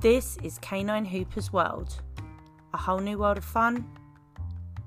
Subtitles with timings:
[0.00, 2.00] This is Canine Hooper's World,
[2.72, 3.84] a whole new world of fun.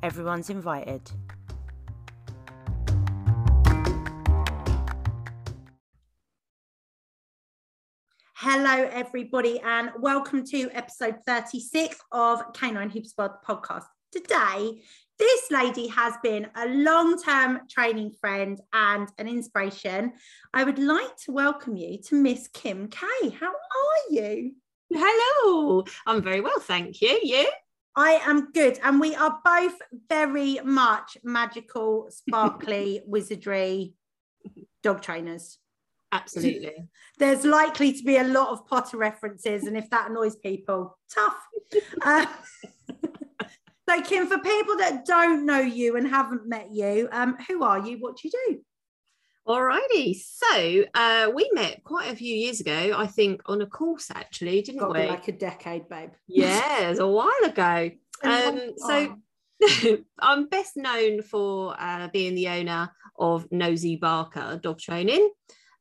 [0.01, 1.03] Everyone's invited.
[8.37, 13.83] Hello, everybody, and welcome to episode 36 of Canine Hoops World podcast.
[14.11, 14.81] Today,
[15.19, 20.13] this lady has been a long term training friend and an inspiration.
[20.55, 23.29] I would like to welcome you to Miss Kim Kay.
[23.39, 24.53] How are you?
[24.95, 27.19] Hello, I'm very well, thank you.
[27.23, 27.49] You?
[27.95, 29.75] I am good, and we are both
[30.09, 33.93] very much magical, sparkly, wizardry
[34.81, 35.57] dog trainers.
[36.11, 36.89] Absolutely.
[37.17, 41.37] There's likely to be a lot of Potter references, and if that annoys people, tough.
[42.03, 42.27] Uh,
[43.89, 47.79] so, Kim, for people that don't know you and haven't met you, um, who are
[47.79, 47.97] you?
[47.97, 48.61] What do you do?
[49.45, 54.09] Alrighty, so uh, we met quite a few years ago, I think, on a course
[54.13, 55.05] actually, didn't Got we?
[55.05, 56.11] like a decade, babe.
[56.27, 57.91] Yeah, it was a while ago.
[58.23, 59.17] Um, so.
[60.21, 65.29] I'm best known for uh, being the owner of Nosy Barker Dog Training.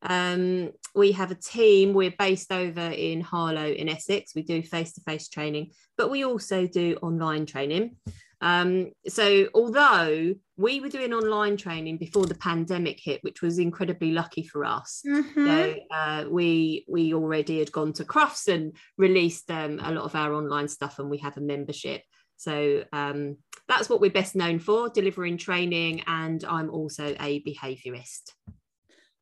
[0.03, 1.93] Um, we have a team.
[1.93, 4.35] We're based over in Harlow in Essex.
[4.35, 7.97] We do face-to-face training, but we also do online training.
[8.43, 14.11] Um, so although we were doing online training before the pandemic hit, which was incredibly
[14.11, 15.47] lucky for us, Mhm.
[15.47, 20.15] so uh, we we already had gone to Crufts and released um, a lot of
[20.17, 22.03] our online stuff, and we have a membership.
[22.37, 23.37] So um,
[23.69, 28.33] that's what we're best known for, delivering training, and I'm also a behaviourist.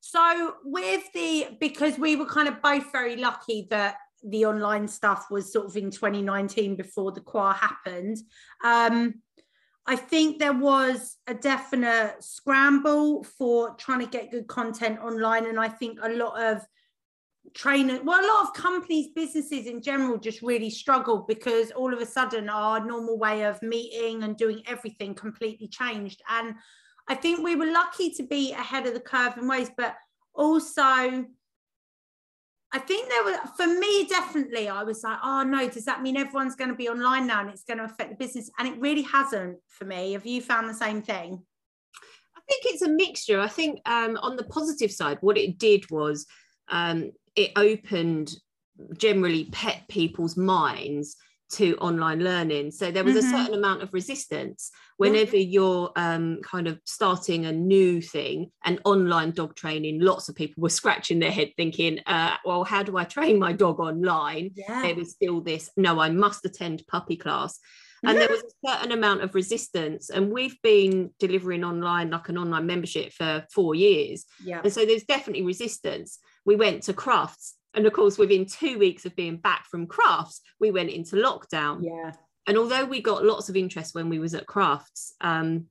[0.00, 5.26] So with the because we were kind of both very lucky that the online stuff
[5.30, 8.18] was sort of in 2019 before the choir happened.
[8.64, 9.14] Um,
[9.86, 15.58] I think there was a definite scramble for trying to get good content online, and
[15.58, 16.62] I think a lot of
[17.54, 22.00] trainers, well, a lot of companies, businesses in general, just really struggled because all of
[22.00, 26.22] a sudden our normal way of meeting and doing everything completely changed.
[26.28, 26.54] And
[27.08, 29.96] I think we were lucky to be ahead of the curve in ways, but
[30.34, 31.24] also
[32.72, 36.16] I think there were for me definitely I was like, oh no, does that mean
[36.16, 38.50] everyone's going to be online now and it's going to affect the business?
[38.58, 40.12] And it really hasn't for me.
[40.12, 41.42] Have you found the same thing?
[42.36, 43.40] I think it's a mixture.
[43.40, 46.26] I think um, on the positive side, what it did was
[46.68, 48.36] um, it opened
[48.96, 51.16] generally pet people's minds
[51.52, 52.70] to online learning.
[52.70, 53.18] So there was Mhm.
[53.18, 58.80] a certain amount of resistance whenever you're um, kind of starting a new thing and
[58.84, 60.00] online dog training.
[60.00, 63.52] Lots of people were scratching their head thinking, uh, well, how do I train my
[63.52, 64.50] dog online?
[64.54, 64.82] Yeah.
[64.82, 67.58] There was still this, no, I must attend puppy class.
[68.02, 70.08] And there was a certain amount of resistance.
[70.08, 74.24] And we've been delivering online, like an online membership for four years.
[74.42, 74.62] Yeah.
[74.64, 76.18] And so there's definitely resistance.
[76.46, 77.56] We went to Crufts.
[77.74, 81.84] And of course, within two weeks of being back from Crufts, we went into lockdown.
[81.84, 82.12] Yeah.
[82.46, 85.66] And although we got lots of interest when we was at Crufts, um,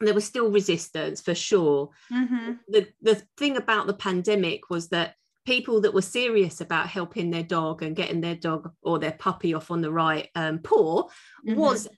[0.00, 1.90] there was still resistance for sure.
[2.08, 5.14] hmm The the thing about the pandemic was that
[5.46, 9.54] people that were serious about helping their dog and getting their dog or their puppy
[9.54, 11.08] off on the right um, paw
[11.46, 11.58] Mm-hmm.
[11.58, 11.88] was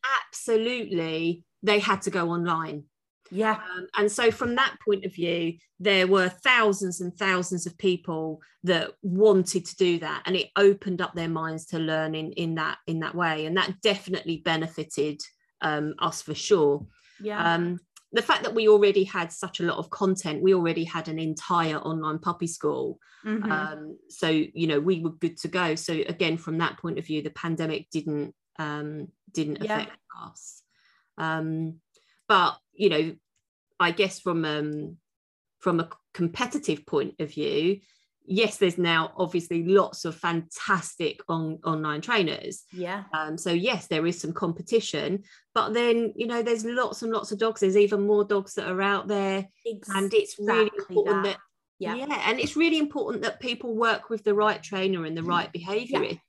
[0.44, 2.84] absolutely they had to go online.
[3.30, 3.52] Yeah.
[3.52, 8.40] Um, and so, from that point of view, there were thousands and thousands of people
[8.64, 12.78] that wanted to do that, and it opened up their minds to learning in that
[12.86, 15.20] in that way, and that definitely benefited
[15.60, 16.86] um, us for sure.
[17.22, 17.54] Yeah.
[17.54, 17.78] Um,
[18.12, 21.20] the fact that we already had such a lot of content, we already had an
[21.20, 23.50] entire online puppy school, Mhm.
[23.50, 25.74] um, so you know we were good to go.
[25.76, 29.76] So again, from that point of view, the pandemic didn't um, didn't Yeah.
[29.82, 30.62] affect us.
[31.16, 31.80] Um,
[32.30, 33.16] but you know,
[33.80, 34.96] I guess from um,
[35.58, 37.80] from a competitive point of view,
[38.24, 42.62] yes, there's now obviously lots of fantastic on, online trainers.
[42.72, 43.02] yeah.
[43.12, 45.24] Um, so yes, there is some competition,
[45.56, 47.60] but then you know there's lots and lots of dogs.
[47.60, 49.48] There's even more dogs that are out there,
[49.92, 51.32] and it's really important that.
[51.32, 51.38] that
[51.80, 51.96] Yeah.
[51.96, 52.22] yeah.
[52.26, 56.20] and it's really important that people work with the right trainer and the right behaviorist.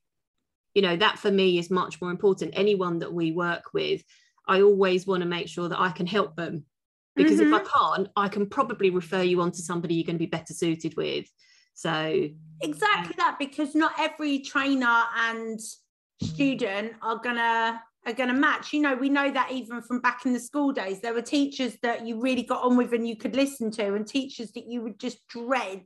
[0.73, 2.53] You know, that for me is much more important.
[2.55, 4.01] Anyone that we work with,
[4.47, 6.65] I always want to make sure that I can help them.
[7.15, 7.95] Because if I mm-hmm.
[7.95, 10.95] can't, I can probably refer you on to somebody you're going to be better suited
[10.95, 11.25] with.
[11.73, 12.29] So
[12.61, 15.59] exactly that because not every trainer and
[16.21, 20.33] student are gonna are gonna match you know we know that even from back in
[20.33, 23.35] the school days there were teachers that you really got on with and you could
[23.35, 25.83] listen to and teachers that you would just dread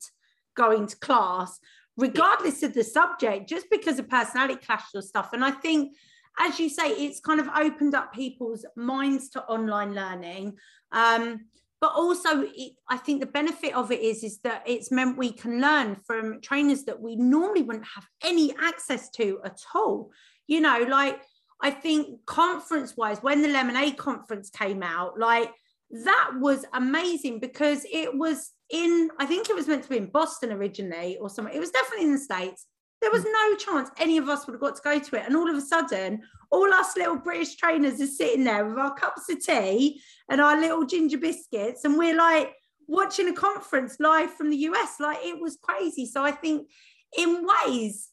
[0.55, 1.59] going to class
[1.97, 5.95] regardless of the subject just because of personality clash or stuff and i think
[6.39, 10.53] as you say it's kind of opened up people's minds to online learning.
[10.91, 11.45] Um,
[11.81, 15.31] but also it, i think the benefit of it is is that it's meant we
[15.31, 20.11] can learn from trainers that we normally wouldn't have any access to at all.
[20.47, 21.21] You know like
[21.61, 25.51] i think conference wise when the lemonade conference came out like
[25.91, 30.07] that was amazing because it was in i think it was meant to be in
[30.07, 32.67] boston originally or something it was definitely in the states
[33.01, 33.31] there was mm.
[33.31, 35.23] no chance any of us would have got to go to it.
[35.25, 36.21] And all of a sudden
[36.51, 40.59] all us little british trainers are sitting there with our cups of tea and our
[40.59, 41.85] little ginger biscuits.
[41.85, 42.53] And we're like
[42.87, 46.05] watching a conference live from the us like it was crazy.
[46.05, 46.69] So i think
[47.17, 48.09] in ways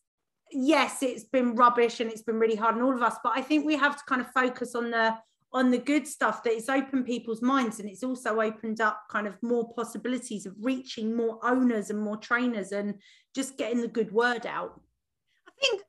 [0.50, 3.16] yes it's been rubbish and it's been really hard on all of us.
[3.22, 5.14] But i think we have to kind of focus on the
[5.52, 9.26] on the good stuff that it's opened people's minds and it's also opened up kind
[9.26, 12.94] of more possibilities of reaching more owners and more trainers and
[13.34, 14.80] just getting the good word out.
[15.46, 15.82] I think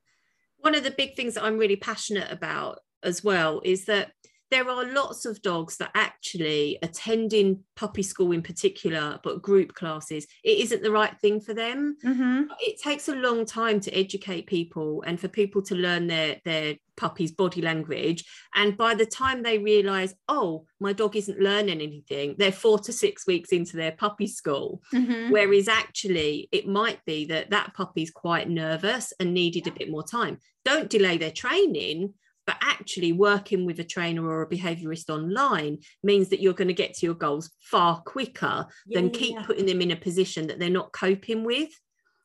[0.63, 4.12] one of the big things that i'm really passionate about as well is that
[4.54, 10.28] there are lots of dogs that actually attending puppy school in particular but group classes
[10.44, 11.98] it isn't the right thing for them.
[12.06, 12.44] Mm-hmm.
[12.60, 16.76] it takes a long time to educate people and for people to learn their their
[16.96, 18.24] puppy's body language.
[18.54, 22.94] And by the time they realize oh my dog isn't learning anything they're four to
[22.94, 24.84] six weeks into their puppy school.
[24.94, 25.32] Mm-hmm.
[25.32, 30.04] whereas actually it might be that that puppy's quite nervous and needed a bit more
[30.04, 30.38] time.
[30.64, 32.14] Don't delay their training
[32.45, 36.74] but actually working with a trainer or a behaviorist online means that you're going to
[36.74, 39.44] get to your goals far quicker Yeah, than keep yeah.
[39.45, 41.69] putting them in a position that they're not coping with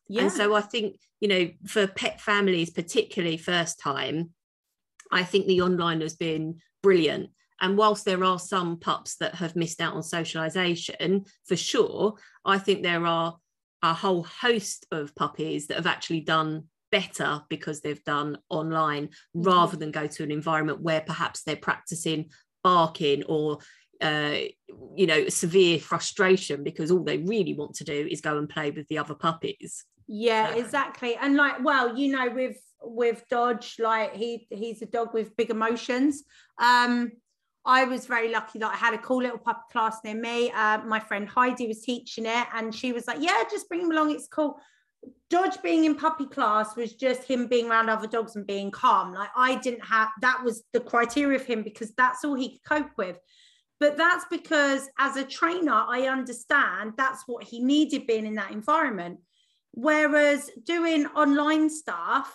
[0.09, 4.31] yeah and so I think, you know, for pet families, particularly first time,
[5.13, 7.31] I think the online has been brilliant.
[7.61, 12.15] And whilst there are some pups that have missed out on socialization, for sure,
[12.45, 13.37] I think there are
[13.83, 19.77] a whole host of puppies that have actually done better because they've done online rather
[19.77, 22.31] than go to an environment where perhaps they're practicing
[22.65, 23.59] barking or
[24.01, 24.37] uh,
[24.97, 28.71] you know severe frustration because all they really want to do is go and play
[28.71, 29.85] with the other puppies.
[30.07, 31.17] Yeah So- exactly.
[31.17, 35.51] And like well you know with with dodge like he he's a dog with big
[35.51, 36.25] emotions.
[36.59, 37.13] Um
[37.67, 40.51] i was very lucky that i had a cool little puppy class near me.
[40.53, 43.91] Uh, my friend heidi was teaching it and she was like yeah just bring him
[43.91, 44.59] along it's cool
[45.31, 49.13] dodge being in puppy class was just him being around other dogs and being calm
[49.13, 52.65] like i didn't have that was the criteria of him because that's all he could
[52.65, 53.19] cope with
[53.81, 58.51] but that's because as a trainer i understand that's what he needed being in that
[58.51, 59.19] environment
[59.73, 62.35] Whereas doing online stuff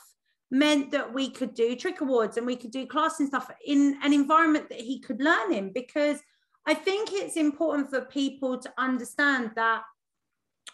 [0.52, 3.98] meant that we could do trick awards and we could do class and stuff in
[4.04, 5.74] an environment that he could learn in.
[5.74, 6.20] Because
[6.66, 9.84] I think it's important for people to understand that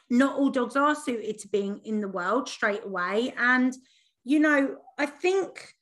[0.09, 3.33] not all dogs are suited to being in the world straight away.
[3.37, 3.75] And,
[4.23, 5.73] you know, I think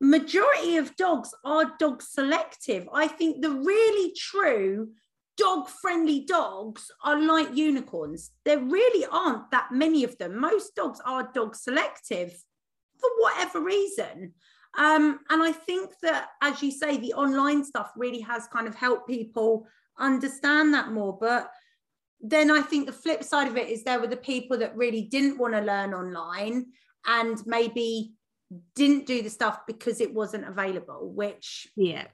[0.00, 2.88] majority of dogs are dog selective.
[2.92, 4.90] I think the really true
[5.36, 8.30] dog friendly dogs are like unicorns.
[8.44, 10.38] There really aren't that many of them.
[10.38, 12.32] Most dogs are dog selective
[12.98, 14.34] for whatever reason.
[14.78, 18.74] Um, and I think that, as you say, the online stuff really has kind of
[18.74, 19.66] helped people
[19.98, 21.16] understand that more.
[21.18, 21.50] But
[22.20, 25.02] then I think the flip side of it is there were the people that really
[25.02, 26.66] didn't want to learn online
[27.06, 28.12] and maybe
[28.74, 32.06] didn't do the stuff because it wasn't available, which yeah.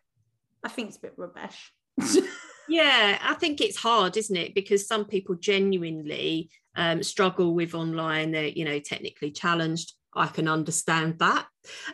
[0.63, 1.73] I think it's a bit rubbish.
[2.69, 4.55] yeah i think it's hard isn't it?
[4.55, 8.31] Because some people genuinely um, struggle with online.
[8.31, 9.95] They're you know technically challenged.
[10.15, 11.47] I can understand that.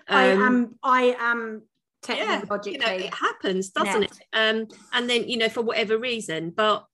[0.08, 1.62] I Um, am I am
[2.08, 4.18] yeah, technologically you know it happens doesn't it?
[4.32, 6.84] Um and then you know for whatever reason but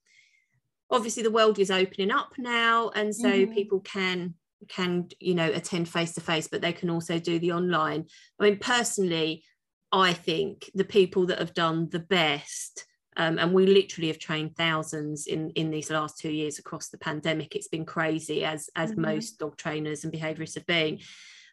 [0.90, 3.54] obviously the world is opening up now and so Mhm.
[3.54, 4.34] people can
[4.68, 8.04] can you know attend face to face but they can also do the online
[8.40, 9.44] i mean personally
[9.92, 12.84] i think the people that have done the best
[13.16, 16.98] um, and we literally have trained thousands in in these last two years across the
[16.98, 18.96] pandemic it's been crazy as as Mhm.
[18.96, 20.98] most dog trainers and behaviorists have been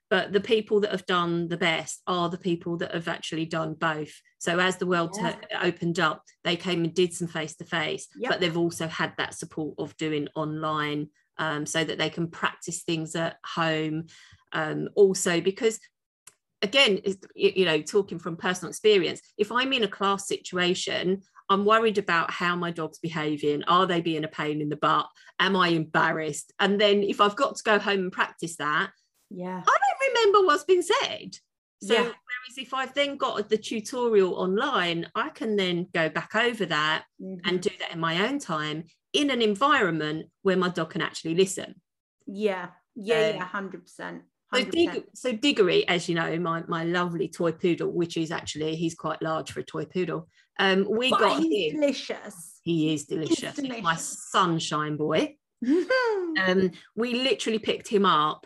[0.09, 3.73] but the people that have done the best are the people that have actually done
[3.73, 4.13] both.
[4.37, 5.31] So as the world Yeah.
[5.31, 9.13] t- opened up they came and did some face to face but they've also had
[9.17, 14.05] that support of doing online um, so that they can practice things at home
[14.53, 15.79] um, also because
[16.61, 16.99] again
[17.35, 22.31] you know talking from personal experience if i'm in a class situation i'm worried about
[22.31, 23.63] how my dog's behaving.
[23.65, 25.07] Are they being a pain in the butt?
[25.39, 26.53] Am i embarrassed?
[26.59, 28.91] And then if i've got to go home and practice that
[29.29, 29.61] yeah.
[29.65, 31.37] I don't remember what's been said.
[31.83, 32.01] So Yeah.
[32.03, 37.05] whereas if I've then got the tutorial online, I can then go back over that
[37.21, 37.39] Mhm.
[37.45, 41.35] and do that in my own time in an environment where my dog can actually
[41.35, 41.81] listen.
[42.27, 44.23] yeah, yeah, yeah, hundred percent.
[44.53, 44.71] So, 100%.
[44.71, 48.95] Dig- so Diggory, as you know, my, my lovely toy poodle, which is actually he's
[48.95, 50.27] quite large for a toy poodle.
[50.59, 51.81] Um, we But got he's him.
[51.81, 52.59] delicious.
[52.63, 53.57] He is delicious.
[53.59, 55.35] He's my sunshine boy.
[56.37, 58.45] Um, we literally picked him up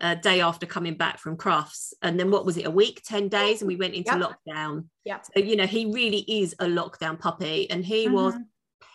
[0.00, 2.66] a day after coming back from Crufts and then what was it?
[2.66, 4.30] A week, ten days, and we went into Yep.
[4.46, 4.88] lockdown.
[5.04, 8.44] yeah So you know he really is a lockdown puppy, and he was Mhm,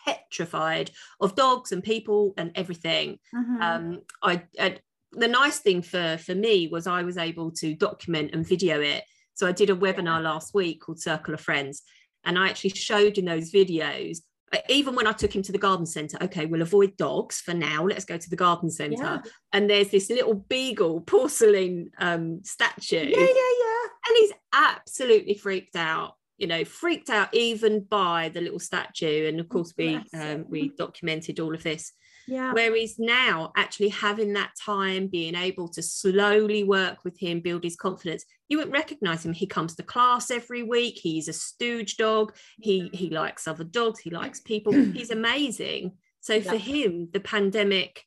[0.06, 3.20] petrified of dogs and people and everything.
[3.34, 3.62] mhm.
[3.62, 4.80] um, I, I
[5.12, 9.04] the nice thing for for me was I was able to document and video it.
[9.34, 11.82] So I did a webinar last week called Circle of Friends,
[12.26, 14.20] and I actually showed in those videos.
[14.68, 17.86] Even when I took him to the garden centre, okay, we'll avoid dogs for now.
[17.86, 18.96] Let's go to the garden centre.
[19.04, 19.22] yeah.
[19.54, 23.88] And there's this little beagle porcelain um, statue, yeah, yeah, yeah.
[24.08, 26.16] and he's absolutely freaked out.
[26.38, 29.28] You know, freaked out even by the little statue.
[29.28, 31.92] And of course, we um, we documented all of this.
[32.30, 32.54] Yeah.
[32.54, 37.76] Whereas now, actually having that time, being able to slowly work with him, build his
[37.76, 39.34] confidence, you wouldn't recognize him.
[39.34, 41.00] He comes to class every week.
[41.02, 42.36] He's a stooge dog.
[42.60, 44.00] He he likes other dogs.
[44.00, 44.74] He likes people.
[44.94, 45.94] He's amazing.
[46.22, 48.04] So for him, the pandemic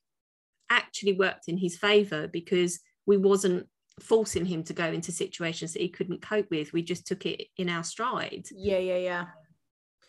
[0.70, 3.66] actually worked in his favor because we wasn't
[4.00, 6.72] forcing him to go into situations that he couldn't cope with.
[6.72, 8.46] We just took it in our stride.
[8.52, 9.24] Yeah, yeah, yeah.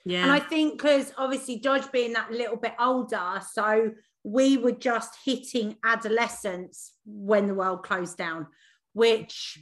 [0.05, 0.23] Yeah.
[0.23, 3.91] And I think because obviously Dodge being that little bit older, so
[4.23, 8.47] we were just hitting adolescence when the world closed down,
[8.93, 9.59] which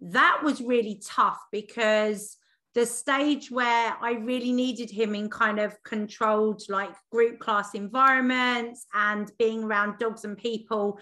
[0.00, 2.36] that was really tough because
[2.74, 8.86] the stage where I really needed him in kind of controlled like group class environments
[8.94, 10.98] and being around dogs and people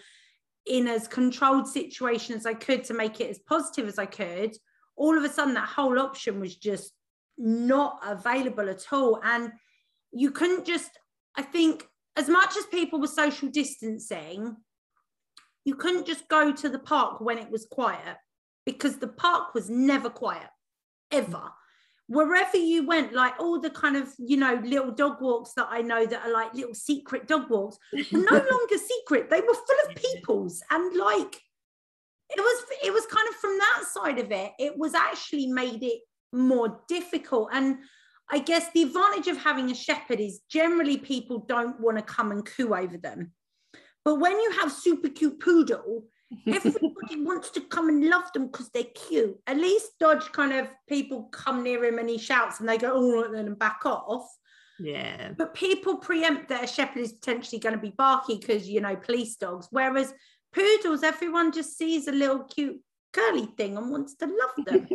[0.65, 4.57] in as controlled situation as I could to make it as positive as I could,
[4.97, 6.93] all of a sudden that whole option was just
[7.39, 9.21] not available at all.
[9.23, 9.53] And
[10.13, 10.91] you couldn't just,
[11.37, 14.57] I think, as much as people were social distancing,
[15.65, 18.17] you couldn't just go to the park when it was quiet
[18.65, 20.49] because the park was never quiet,
[21.11, 21.51] ever.
[22.09, 25.83] Wherever you went, like all the kind of, you know, little dog walks that I
[25.83, 29.29] know that are like little secret dog walks were no longer secret.
[29.29, 30.63] They were full of peoples.
[30.71, 31.43] And like,
[32.31, 35.83] it was, it was kind of from that side of it, it was actually made
[35.83, 36.01] it
[36.33, 37.51] more difficult.
[37.53, 37.79] And
[38.31, 42.33] I guess the advantage of having a shepherd is generally people don't want to come
[42.33, 43.33] and coo over them.
[44.05, 46.05] But when you have super cute poodle,
[46.47, 49.37] everybody wants to come and love them because they're cute.
[49.47, 52.95] At least Dodge kind of people come near him and he shouts and they go,
[52.95, 54.29] all right, then and back off.
[54.81, 55.33] yeah.
[55.37, 58.97] But people preempt that a shepherd is potentially going to be barky because, you know,
[58.97, 59.69] police dogs.
[59.71, 60.13] Whereas
[60.53, 62.81] poodles, everyone just sees a little cute
[63.17, 64.89] curly thing and wants to love them.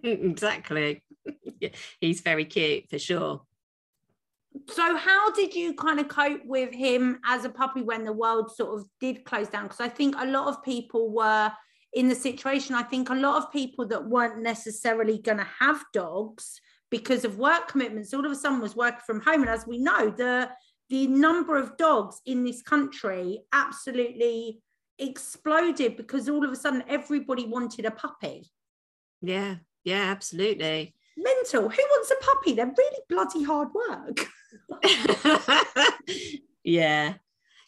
[0.02, 1.02] exactly.
[2.00, 3.42] He's very cute for sure.
[4.68, 8.54] so how did you kind of cope with him as a puppy when the world
[8.54, 11.50] sort of did close down because i think a lot of people were
[11.94, 15.82] in the situation i think a lot of people that weren't necessarily going to have
[15.92, 16.60] dogs
[16.90, 19.78] because of work commitments all of a sudden was working from home and as we
[19.78, 20.50] know the
[20.90, 24.60] the number of dogs in this country absolutely
[25.08, 28.50] exploded because all of a sudden everybody wanted a puppy
[29.20, 30.94] Yeah, yeah, absolutely.
[31.16, 34.26] mental who wants a puppy they're really bloody hard work
[36.64, 37.14] yeah.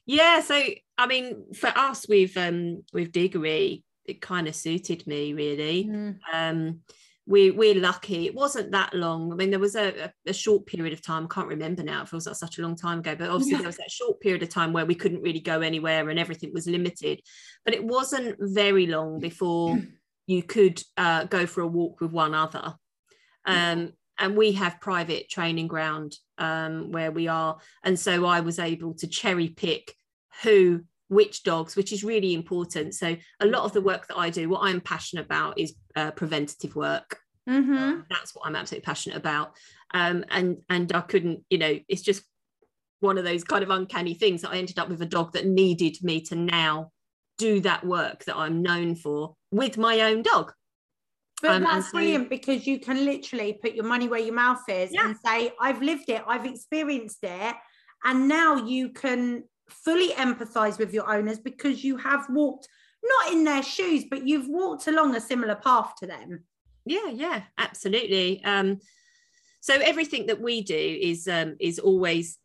[0.07, 0.41] Yeah.
[0.41, 0.61] So
[0.99, 5.91] I mean, for us with um with Diggory, it kind of suited me really.
[6.33, 6.81] Um
[7.27, 8.27] we we're lucky.
[8.27, 9.33] It wasn't that long.
[9.33, 12.03] I mean, there was a, a, a short period of time, I can't remember now,
[12.03, 13.59] it feels like such a long time ago, but obviously Yeah.
[13.59, 16.53] there was that short period of time where we couldn't really go anywhere and everything
[16.53, 17.21] was limited.
[17.65, 19.79] But it wasn't very long before
[20.27, 22.75] you could uh, go for a walk with one other.
[23.47, 28.59] Um, and we have private training ground um, where we are and so i was
[28.59, 29.95] able to cherry pick
[30.43, 34.31] who which dogs which is really important so a lot of the work that i
[34.31, 37.19] do what i'm passionate about is uh, preventative work
[37.49, 38.01] mm-hmm.
[38.11, 39.53] that's what i'm absolutely passionate about
[39.93, 42.23] um, and and i couldn't you know it's just
[43.01, 45.47] one of those kind of uncanny things that i ended up with a dog that
[45.47, 46.91] needed me to now
[47.37, 50.53] do that work that i'm known for with my own dog
[51.43, 54.63] But Um, that's so- brilliant because you can literally put your money where your mouth
[54.69, 55.05] is Yeah.
[55.07, 57.55] and say, I've lived it, I've experienced it.
[58.05, 62.69] And now you can fully empathize with your owners because you have walked
[63.03, 66.45] not in their shoes, but you've walked along a similar path to them.
[66.87, 68.43] yeah yeah absolutely.
[68.45, 68.79] Um
[69.61, 72.39] so everything that we do is um is always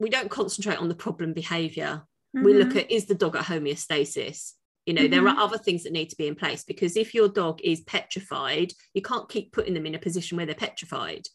[0.00, 2.02] we don't concentrate on the problem behavior
[2.34, 2.76] we look Mhm.
[2.82, 4.52] at is the dog at homeostasis?
[4.86, 7.28] You know there are other things that need to be in place because if your
[7.28, 11.26] dog is petrified you can't keep putting them in a position where they're petrified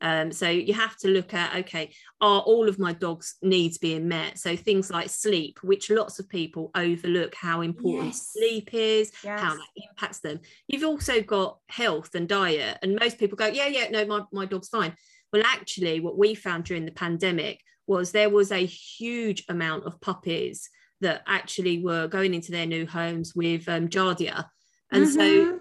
[0.00, 4.08] Um, so you have to look at okay, are all of my dog's needs being
[4.08, 4.38] met?
[4.38, 8.30] So things like sleep, which lots of people overlook how important Yes.
[8.32, 10.40] sleep is, how that impacts them.
[10.68, 14.46] You've also got health and diet, and most people go, yeah, yeah, no, my, my
[14.46, 14.94] dog's fine.
[15.32, 20.00] Well, actually, what we found during the pandemic was there was a huge amount of
[20.00, 20.68] puppies
[21.00, 24.46] that actually were going into their new homes with um, Giardia.
[24.92, 25.60] And so Mhm.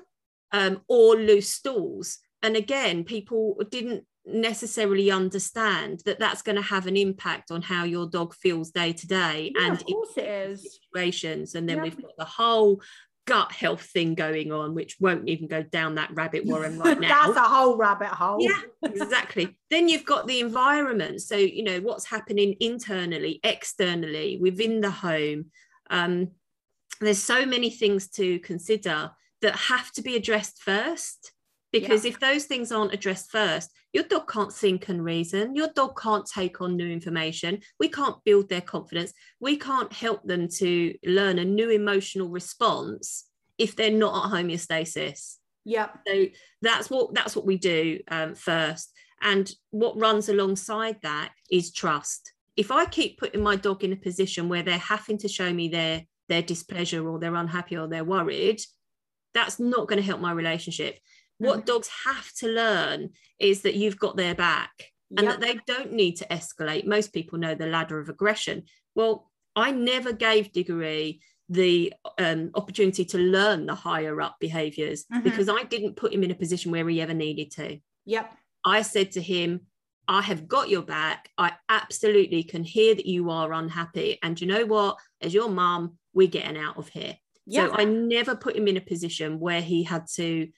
[0.52, 2.18] um, or loose stools.
[2.42, 7.84] And again, people didn't necessarily understand that that's going to have an impact on how
[7.84, 10.80] your dog feels day to day Yeah, and of course it is.
[10.94, 11.56] situations.
[11.56, 11.84] And then Yeah.
[11.84, 12.82] we've got the whole
[13.26, 17.26] gut health thing going on, which won't even go down that rabbit warren right now.
[17.28, 18.42] That's a whole rabbit hole.
[18.42, 19.58] Yeah, exactly.
[19.70, 21.22] then you've got the environment.
[21.22, 25.52] So, you know, what's happening internally, externally, within the home.
[25.92, 26.32] Um,
[27.02, 31.32] there's so many things to consider that have to be addressed first.
[31.72, 35.56] Because if those things aren't addressed first, your dog can't think and reason.
[35.56, 37.62] Your dog can't take on new information.
[37.80, 39.14] We can't build their confidence.
[39.40, 45.36] We can't help them to learn a new emotional response if they're not at homeostasis
[45.66, 46.00] Yep.
[46.08, 46.26] so
[46.62, 52.34] that's what that's what we do um, first and what runs alongside that is trust
[52.56, 55.68] if i keep putting my dog in a position where they're having to show me
[55.68, 58.62] their their displeasure or they're unhappy or they're worried
[59.34, 60.98] that's not going to help my relationship
[61.40, 61.66] what Mhm.
[61.66, 65.32] dogs have to learn is that you've got their back and Yep.
[65.32, 66.86] that they don't need to escalate.
[66.86, 68.66] Most people know the ladder of aggression.
[68.94, 75.24] Well, I never gave Diggory the um, opportunity to learn the higher up behaviors Mhm.
[75.24, 77.80] because I didn't put him in a position where he ever needed to.
[78.06, 78.32] Yep.
[78.64, 79.66] I said to him,
[80.08, 81.30] I have got your back.
[81.38, 84.20] I absolutely can hear that you are unhappy.
[84.22, 84.98] And you know what?
[85.22, 87.18] As your mum, we're getting out of here.
[87.48, 87.70] Yep.
[87.70, 90.50] So I never put him in a position where he had to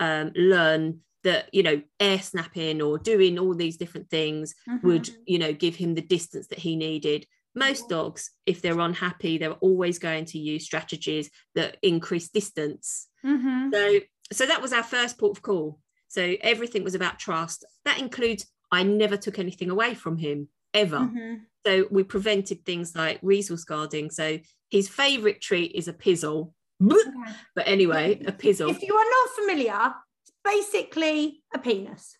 [0.00, 5.16] um, learn that, you know, air snapping or doing all these different things would, Mhm.
[5.26, 7.26] you know, give him the distance that he needed.
[7.54, 13.08] Most dogs, if they're unhappy, they're always going to use strategies that increase distance.
[13.24, 13.70] Mhm.
[13.72, 14.00] So,
[14.32, 15.80] so that was our first port of call.
[16.08, 17.64] So everything was about trust.
[17.84, 21.00] That includes I never took anything away from him ever.
[21.00, 21.40] Mhm.
[21.66, 24.10] So we prevented things like resource guarding.
[24.10, 24.38] So
[24.70, 26.54] his favourite treat is a pizzle.
[26.82, 27.32] Okay.
[27.54, 32.16] But anyway, a pizzle, If you are not familiar, it's basically a penis.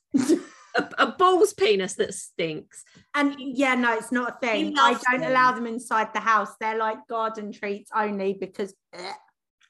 [0.76, 2.84] a, a bull's penis that stinks.
[3.14, 4.74] And yeah, no, it's not a thing.
[4.78, 5.30] I don't them.
[5.30, 6.50] allow them inside the house.
[6.60, 9.12] They're like garden treats only because eh.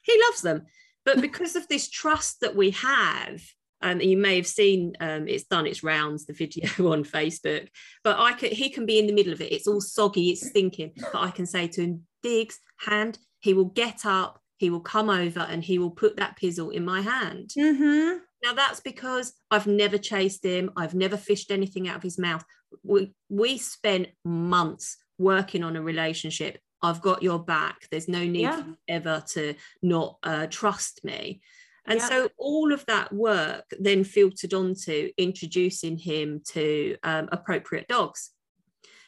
[0.03, 0.63] He loves them.
[1.05, 3.41] But because of this trust that we have,
[3.83, 7.67] um, and you may have seen um, it's done its rounds, the video on Facebook.
[8.03, 9.51] But I could, he can be in the middle of it.
[9.51, 10.93] It's all soggy, it's stinking.
[11.11, 13.17] But I can say to him, Diggs, hand.
[13.39, 16.85] He will get up, he will come over, and he will put that pizzle in
[16.85, 17.49] my hand.
[17.57, 18.19] Mhm.
[18.43, 20.71] Now that's because I've never chased him.
[20.77, 22.43] I've never fished anything out of his mouth.
[22.83, 26.59] We we spent months working on a relationship.
[26.83, 27.87] I've got your back.
[27.89, 28.63] There's no need Yeah.
[28.87, 29.43] ever to
[29.81, 31.41] not uh, trust me.
[31.85, 32.09] And Yeah.
[32.09, 38.31] so all of that work then filtered onto introducing him to um, appropriate dogs.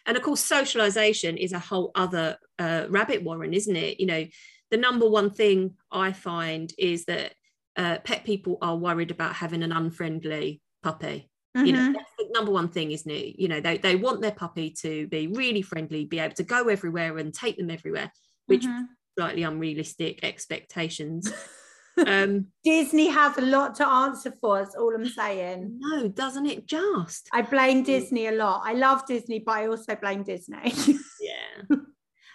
[0.06, 4.00] And of course, socialization is a whole other uh, rabbit warren, isn't it?
[4.02, 4.24] You know,
[4.74, 7.34] the number one thing I find is that
[7.78, 11.30] uh, pet people are worried about having an unfriendly puppy.
[11.56, 11.94] You know, Mhm.
[11.94, 13.40] that's the number one thing, isn't it?
[13.40, 16.70] You know, they, they want their puppy to be really friendly, be able to go
[16.70, 18.12] everywhere and take them everywhere,
[18.48, 18.88] which Mhm.
[19.16, 21.32] slightly unrealistic expectations.
[22.08, 24.58] um, Disney has a lot to answer for.
[24.58, 25.78] That's all I'm saying.
[25.80, 27.30] no, doesn't it just?
[27.32, 28.64] I blame Disney a lot.
[28.66, 30.74] I love Disney, but I also blame Disney.
[31.22, 31.78] Yeah.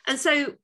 [0.06, 0.54] and so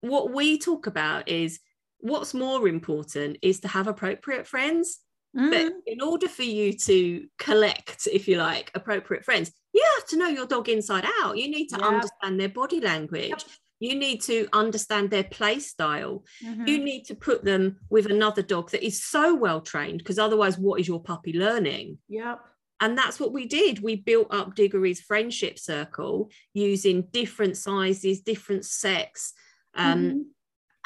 [0.00, 1.60] what we talk about is
[1.98, 4.98] what's more important is to have appropriate friends.
[5.32, 5.72] But Mm.
[5.86, 10.26] in order for you to collect, if you like, appropriate friends, you have to know
[10.26, 11.38] your dog inside out.
[11.38, 11.86] You need to Yeah.
[11.86, 13.44] understand their body language.
[13.78, 16.24] You need to understand their play style.
[16.42, 16.66] Mhm.
[16.68, 20.58] You need to put them with another dog that is so well trained, because otherwise,
[20.58, 21.98] what is your puppy learning?
[22.08, 22.40] Yep.
[22.80, 23.80] And that's what we did.
[23.82, 29.32] We built up Diggory's friendship circle using different sizes, different sex,
[29.74, 30.22] um, Mhm.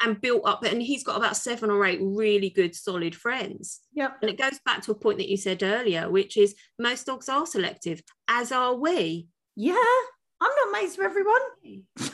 [0.01, 0.63] and built up.
[0.63, 3.81] And he's got about seven or eight really good, solid friends.
[3.93, 4.17] Yep.
[4.21, 7.29] And it goes back to a point that you said earlier, which is most dogs
[7.29, 9.27] are selective, as are we.
[9.55, 9.75] Yeah.
[10.41, 11.41] I'm not mates with everyone.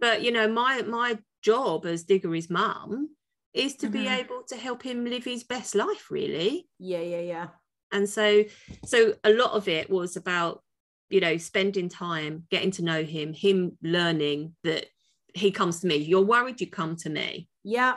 [0.00, 3.10] But you know, my my job as Diggory's mum
[3.52, 4.18] is to be Mhm.
[4.20, 6.68] able to help him live his best life, really.
[6.78, 7.48] Yeah, yeah, yeah.
[7.92, 8.44] And so,
[8.86, 10.64] so a lot of it was about,
[11.10, 14.86] you know, spending time, getting to know him, him learning that
[15.34, 15.96] he comes to me.
[15.96, 17.48] You're worried, you come to me.
[17.64, 17.96] Yep.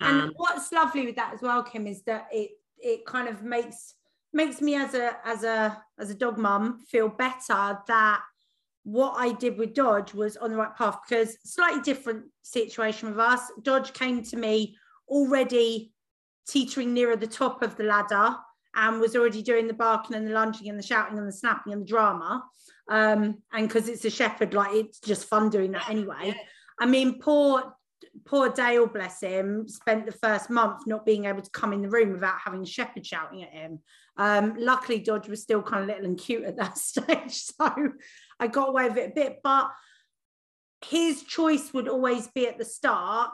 [0.00, 3.42] And Um, what's lovely with that as well, Kim, is that it it kind of
[3.42, 3.94] makes
[4.32, 8.22] makes me as a as a as a dog mum feel better that
[8.84, 13.18] what I did with Dodge was on the right path because slightly different situation with
[13.18, 13.42] us.
[13.62, 14.76] Dodge came to me
[15.08, 15.92] already
[16.48, 18.34] teetering nearer the top of the ladder
[18.74, 21.72] and was already doing the barking and the lunging and the shouting and the snapping
[21.72, 22.44] and the drama.
[22.88, 26.34] Um, and because it's a shepherd, like it's just fun doing that anyway.
[26.80, 27.74] I mean, poor
[28.24, 31.88] poor Dale, bless him, spent the first month not being able to come in the
[31.88, 33.78] room without having shepherd shouting at him.
[34.16, 37.72] Um, luckily, Dodge was still kind of little and cute at that stage, so
[38.38, 39.38] I got away with it a bit.
[39.44, 39.70] But
[40.84, 43.30] his choice would always be at the start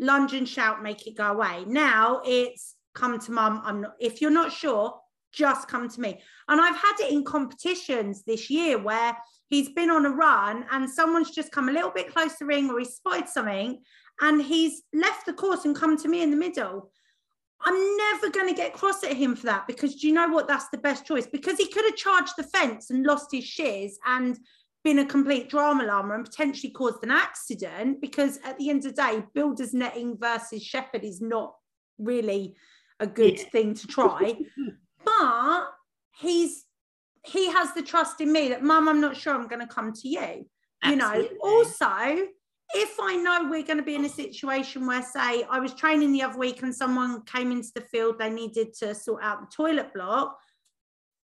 [0.00, 1.64] lunge and shout, make it go away.
[1.66, 3.60] Now it's come to mum.
[3.64, 4.98] I'm not, if you're not sure,
[5.32, 6.20] just come to me.
[6.48, 9.16] And I've had it in competitions this year where
[9.50, 12.46] he's been on a run and someone's just come a little bit close to the
[12.46, 13.82] ring or he's spotted something
[14.20, 16.90] and he's left the course and come to me in the middle.
[17.62, 20.48] I'm never going to get cross at him for that because do you know what?
[20.48, 23.98] That's the best choice because he could have charged the fence and lost his shears
[24.06, 24.38] and
[24.82, 28.94] been a complete drama llama and potentially caused an accident because at the end of
[28.94, 31.54] the day, builders netting versus shepherd is not
[31.98, 32.54] really
[32.98, 33.44] a good yeah.
[33.50, 34.38] thing to try.
[35.04, 35.64] but
[36.18, 36.64] he's
[37.26, 39.92] he has the trust in me that mum, I'm not sure I'm going to come
[39.92, 40.46] to you.
[40.82, 40.90] Absolutely.
[40.90, 42.28] You know, also
[42.74, 46.12] if I know we're going to be in a situation where, say, I was training
[46.12, 49.54] the other week and someone came into the field, they needed to sort out the
[49.54, 50.38] toilet block,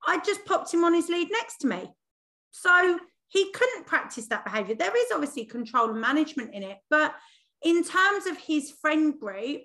[0.06, 1.90] I just popped him on his lead next to me.
[2.50, 2.98] So
[3.28, 4.74] he couldn't practice that behavior.
[4.74, 7.14] There is obviously control and management in it, but
[7.62, 9.62] in terms of his friend group,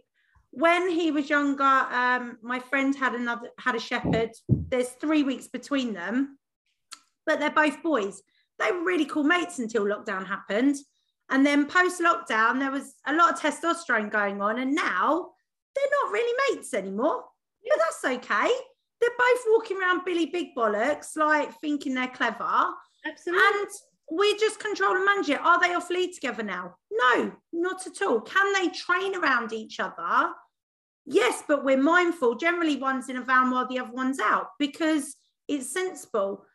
[0.55, 4.31] when he was younger, um, my friend had another had a shepherd.
[4.47, 6.37] There's three weeks between them,
[7.25, 8.21] but they're both boys.
[8.59, 10.77] They were really cool mates until lockdown happened.
[11.29, 14.59] And then post lockdown, there was a lot of testosterone going on.
[14.59, 15.31] And now
[15.75, 17.25] they're not really mates anymore.
[17.67, 18.49] But that's okay.
[19.01, 22.67] They're both walking around Billy Big Bollocks, like thinking they're clever.
[23.05, 23.43] Absolutely.
[23.43, 23.67] And
[24.11, 25.41] we just control and manage it.
[25.41, 26.75] Are they off lead together now?
[26.91, 28.21] No, not at all.
[28.21, 30.31] Can they train around each other?
[31.05, 32.35] Yes, but we're mindful.
[32.35, 35.15] Generally, one's in a van while the other one's out because
[35.47, 36.45] it's sensible.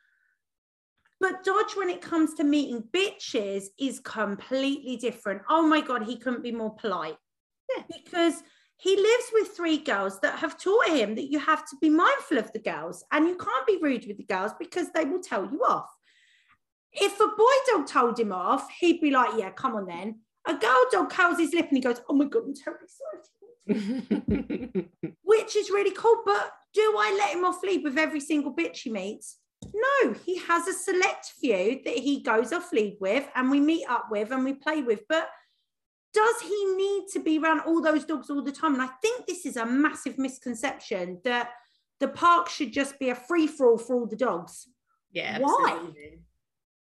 [1.21, 5.43] But Dodge, when it comes to meeting bitches, is completely different.
[5.49, 7.17] Oh my God, he couldn't be more polite.
[7.77, 7.85] Yeah.
[8.03, 8.43] Because
[8.79, 12.39] he lives with three girls that have taught him that you have to be mindful
[12.39, 15.45] of the girls and you can't be rude with the girls because they will tell
[15.45, 15.91] you off.
[16.93, 20.21] If a boy dog told him off, he'd be like, Yeah, come on then.
[20.47, 23.23] A girl dog curls his lip and he goes, Oh my God, I'm terribly sorry.
[25.23, 26.23] Which is really cool.
[26.25, 29.39] But do I let him off lead with every single bitch he meets?
[29.75, 33.87] No, he has a select few that he goes off lead with and we meet
[33.89, 35.01] up with and we play with.
[35.09, 35.29] But
[36.13, 38.75] does he need to be around all those dogs all the time?
[38.75, 41.51] And I think this is a massive misconception that
[42.01, 44.67] the park should just be a free for all for all the dogs.
[45.13, 45.39] Yeah.
[45.39, 45.73] Why?
[45.73, 46.23] Absolutely.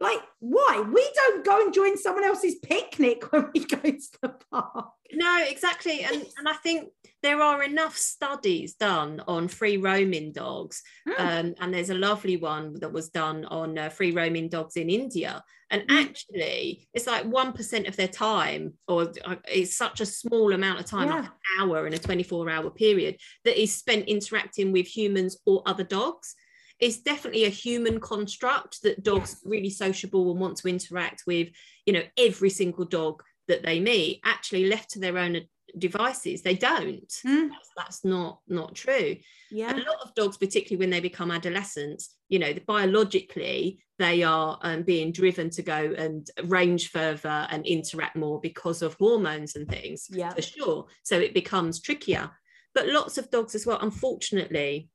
[0.03, 0.83] Like, why?
[0.93, 4.89] We don't go and join someone else's picnic when we go to the park.
[5.13, 6.03] No, exactly.
[6.03, 6.89] And and I think
[7.21, 10.83] there are enough studies done on free roaming dogs.
[11.07, 11.19] Mm.
[11.19, 14.89] Um, and there's a lovely one that was done on uh, free roaming dogs in
[14.89, 15.41] India.
[15.71, 16.03] And mm.
[16.03, 20.85] actually, it's like 1% of their time, or uh, it's such a small amount of
[20.85, 21.15] time, yeah.
[21.15, 25.63] like an hour in a 24 hour period, that is spent interacting with humans or
[25.65, 26.35] other dogs
[26.83, 31.47] it's definitely a human construct that dogs really sociable and want to interact with
[31.85, 34.19] you know every single dog that they meet.
[34.25, 35.41] Actually left to their own
[35.77, 37.07] devices they don't.
[37.25, 37.49] Mm.
[37.49, 39.15] that's, that's, not not true.
[39.49, 39.73] Yeah.
[39.73, 44.81] a lot of dogs particularly when they become adolescents you know biologically they are um,
[44.81, 50.07] being driven to go and range further and interact more because of hormones and things
[50.09, 50.33] yeah.
[50.33, 50.87] for sure.
[51.03, 52.29] So it becomes trickier.
[52.75, 54.89] But lots of dogs as well unfortunately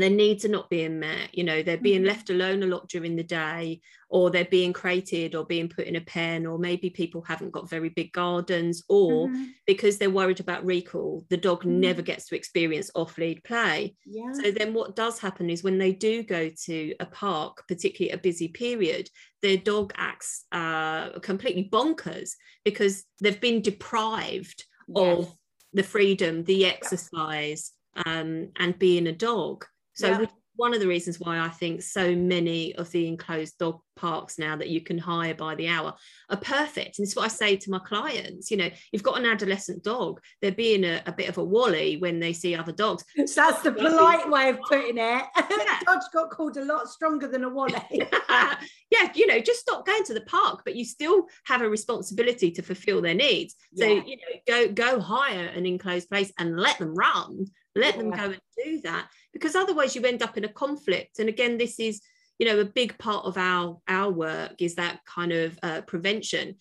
[0.00, 2.08] their needs are not being met you know they're being mm-hmm.
[2.08, 5.96] left alone a lot during the day or they're being created or being put in
[5.96, 9.44] a pen or maybe people haven't got very big gardens or mm-hmm.
[9.66, 11.80] because they're worried about recall the dog mm-hmm.
[11.80, 14.32] never gets to experience off lead play yeah.
[14.32, 18.18] so then what does happen is when they do go to a park particularly a
[18.18, 19.08] busy period
[19.42, 22.30] their dog acts uh, completely bonkers
[22.64, 25.18] because they've been deprived yes.
[25.18, 25.34] of
[25.72, 27.72] the freedom the exercise
[28.06, 30.26] um, and being a dog so yeah.
[30.56, 34.56] one of the reasons why I think so many of the enclosed dog parks now
[34.56, 35.94] that you can hire by the hour
[36.30, 36.98] are perfect.
[36.98, 38.50] And it's what I say to my clients.
[38.50, 41.96] You know, you've got an adolescent dog, they're being a, a bit of a wally
[41.98, 43.04] when they see other dogs.
[43.16, 45.24] So That's the polite way of putting it.
[45.52, 45.78] Yeah.
[45.84, 47.74] Dodge got called a lot stronger than a wally.
[48.28, 52.50] yeah, you know, just stop going to the park, but you still have a responsibility
[52.52, 53.54] to fulfill their needs.
[53.76, 54.02] So, yeah.
[54.04, 58.24] you know, go go hire an enclosed place and let them run let them go
[58.24, 61.18] and do that because otherwise you end up in a conflict.
[61.18, 62.00] And again this is
[62.38, 66.56] you know a big part of our our work is that kind of uh, prevention.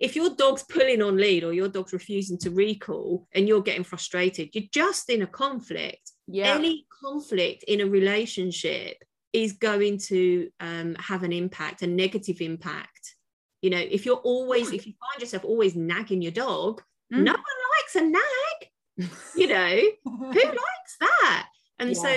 [0.00, 3.84] If your dog's pulling on lead or your dog's refusing to recall and you're getting
[3.84, 6.10] frustrated you're just in a conflict.
[6.26, 6.54] Yeah.
[6.56, 8.96] any conflict in a relationship
[9.34, 13.16] is going to um, have an impact a negative impact.
[13.62, 17.22] You know if you're always if you find yourself always nagging your dog Mm.
[17.24, 19.10] no one likes a nag.
[19.36, 22.14] You know who likes that and so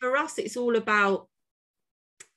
[0.00, 1.28] for us it's all about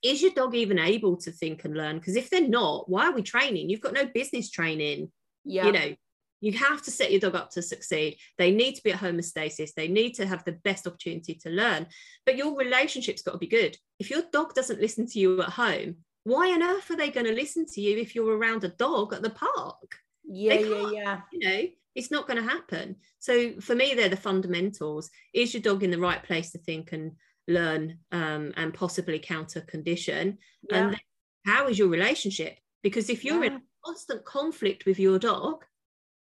[0.04, 1.98] is your dog even able to think and learn?
[1.98, 3.70] Because if they're not why are we training?
[3.70, 5.12] You've got no business training.
[5.44, 5.66] Yeah.
[5.66, 5.96] you know
[6.40, 8.18] you have to set your dog up to succeed.
[8.38, 9.74] They need to be at homeostasis.
[9.74, 11.88] They need to have the best opportunity to learn.
[12.28, 13.76] But your relationship's got to be good.
[13.98, 15.96] If your dog doesn't listen to you at home
[16.28, 19.14] why on earth are they going to listen to you if you're around a dog
[19.14, 19.96] at the park?
[20.26, 21.22] Yeah, yeah, yeah.
[21.32, 22.96] you know it's not going to happen.
[23.18, 25.10] So for me they're the fundamentals.
[25.34, 27.14] Is your dog in the right place to think and
[27.48, 30.38] learn um, and possibly counter condition?
[30.70, 30.78] Yeah.
[30.78, 31.00] and then
[31.46, 32.56] how is your relationship?
[32.84, 35.66] Because if you're in constant conflict with your dog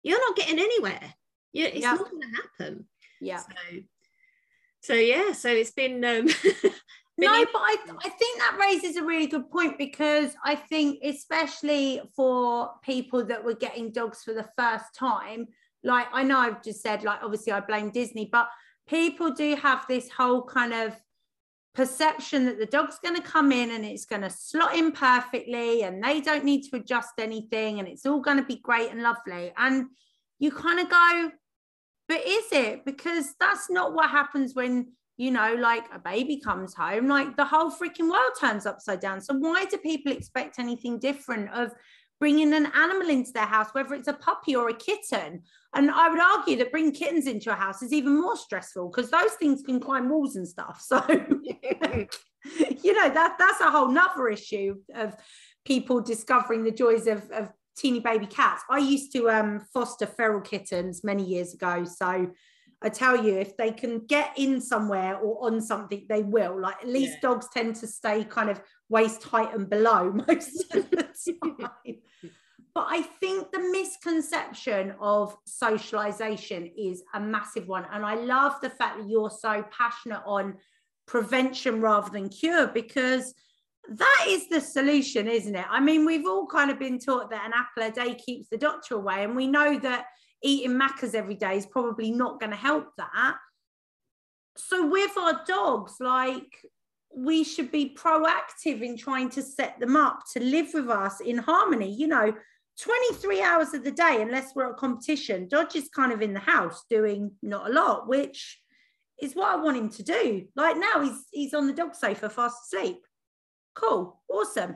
[0.03, 1.13] you're not getting anywhere.
[1.53, 1.93] Yeah it's Yeah.
[1.93, 2.85] not going to happen.
[3.21, 3.37] Yeah.
[3.37, 3.77] so
[4.81, 6.71] so yeah so it's been um been
[7.21, 12.01] no, but I, I think that raises a really good point because I think, especially
[12.15, 15.47] for people that were getting dogs for the first time,
[15.83, 18.49] like I know I've just said, like, obviously I blame Disney, but
[18.87, 20.95] people do have this whole kind of
[21.73, 25.83] perception that the dog's going to come in and it's going to slot in perfectly
[25.83, 29.01] and they don't need to adjust anything and it's all going to be great and
[29.01, 29.53] lovely.
[29.57, 29.85] And
[30.39, 31.31] you kind of go,
[32.07, 32.83] but is it?
[32.83, 37.45] Because that's not what happens when you know, like a baby comes home, like the
[37.45, 39.21] whole freaking world turns upside down.
[39.21, 41.71] So why do people expect anything different of
[42.19, 45.43] bringing an animal into their house, whether it's a puppy or a kitten?
[45.75, 49.11] And I would argue that bringing kittens into a house is even more stressful because
[49.11, 50.81] those things can climb walls and stuff.
[50.81, 55.15] So, you know, that that's a whole nother issue of
[55.65, 58.63] people discovering the joys of, of teeny baby cats.
[58.69, 61.85] I used to um, foster feral kittens many years ago.
[61.85, 62.31] So
[62.83, 66.59] I tell you, if they can get in somewhere or on something, they will.
[66.59, 67.29] Like at least Yeah.
[67.29, 71.03] dogs tend to stay kind of waist height and below most of the
[71.61, 71.97] time.
[72.73, 77.85] But I think the misconception of socialization is a massive one.
[77.91, 80.55] And I love the fact that you're so passionate on
[81.05, 83.33] prevention rather than cure because
[83.89, 85.65] that is the solution, isn't it?
[85.69, 88.57] I mean, we've all kind of been taught that an apple a day keeps the
[88.57, 89.23] doctor away.
[89.23, 90.05] And we know that
[90.43, 93.35] eating macas every day is probably not going to help that.
[94.57, 96.65] So with our dogs, like
[97.15, 101.37] we should be proactive in trying to set them up to live with us in
[101.37, 101.93] harmony.
[101.93, 102.33] You know,
[102.79, 106.39] 23 hours of the day, unless we're at competition, Dodge is kind of in the
[106.39, 108.59] house doing not a lot, which
[109.21, 110.47] is what I want him to do.
[110.55, 113.05] Like now he's he's on the dog sofa fast asleep.
[113.75, 114.75] Cool, awesome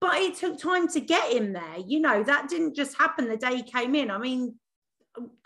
[0.00, 1.76] but it took time to get him there.
[1.86, 4.10] You know, that didn't just happen the day he came in.
[4.10, 4.54] I mean,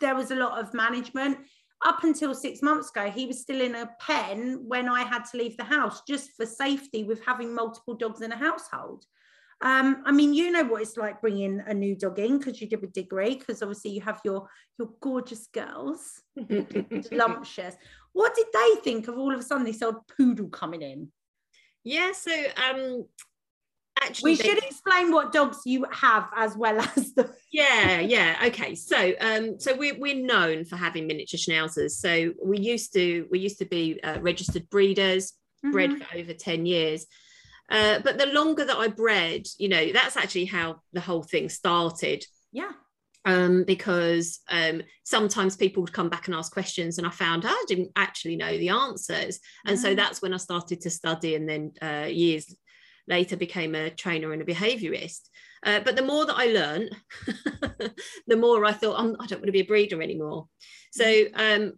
[0.00, 1.38] there was a lot of management.
[1.84, 5.36] Up until six months ago, he was still in a pen when I had to
[5.36, 9.04] leave the house just for safety with having multiple dogs in a household.
[9.60, 12.68] Um, I mean, you know what it's like bringing a new dog in because you
[12.68, 14.48] did a Diggory, because obviously you have your
[14.78, 16.22] your gorgeous girls,
[17.12, 17.76] lumptious.
[18.12, 21.10] What did they think of all of a sudden this old poodle coming in?
[21.84, 22.32] yeah so
[22.70, 23.04] um
[24.04, 28.74] actually We should explain what dogs you have as well as the yeah yeah okay
[28.74, 33.38] so um so we're, we're known for having miniature schnauzers so we used to we
[33.38, 35.34] used to be uh, registered breeders
[35.72, 35.98] bred Mhm.
[35.98, 37.06] for over 10 years
[37.70, 41.48] uh, but the longer that i bred you know that's actually how the whole thing
[41.48, 42.72] started Yeah.
[43.24, 47.64] um, because um, sometimes people would come back and ask questions, and I found I
[47.66, 49.40] didn't actually know the answers.
[49.66, 49.96] And so Mm.
[49.96, 52.54] that's when I started to study, and then uh, years
[53.08, 55.28] later became a trainer and a behaviorist.
[55.64, 56.90] Uh, but the more that I learned,
[58.26, 60.48] the more I thought, I don't want to be a breeder anymore.
[60.92, 61.72] So, um,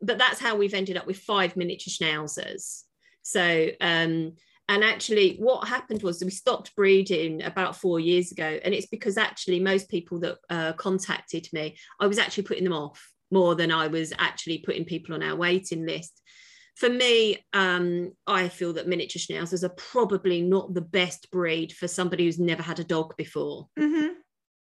[0.00, 2.82] but that's how we've ended up with five miniature schnauzers.
[3.22, 4.34] So, um,
[4.68, 8.58] and actually, what happened was we stopped breeding about four years ago.
[8.64, 12.72] And it's because actually, most people that uh, contacted me, I was actually putting them
[12.72, 16.20] off more than I was actually putting people on our waiting list.
[16.76, 21.86] For me, um, I feel that miniature schnauzers are probably not the best breed for
[21.86, 23.68] somebody who's never had a dog before.
[23.78, 24.08] Mm-hmm.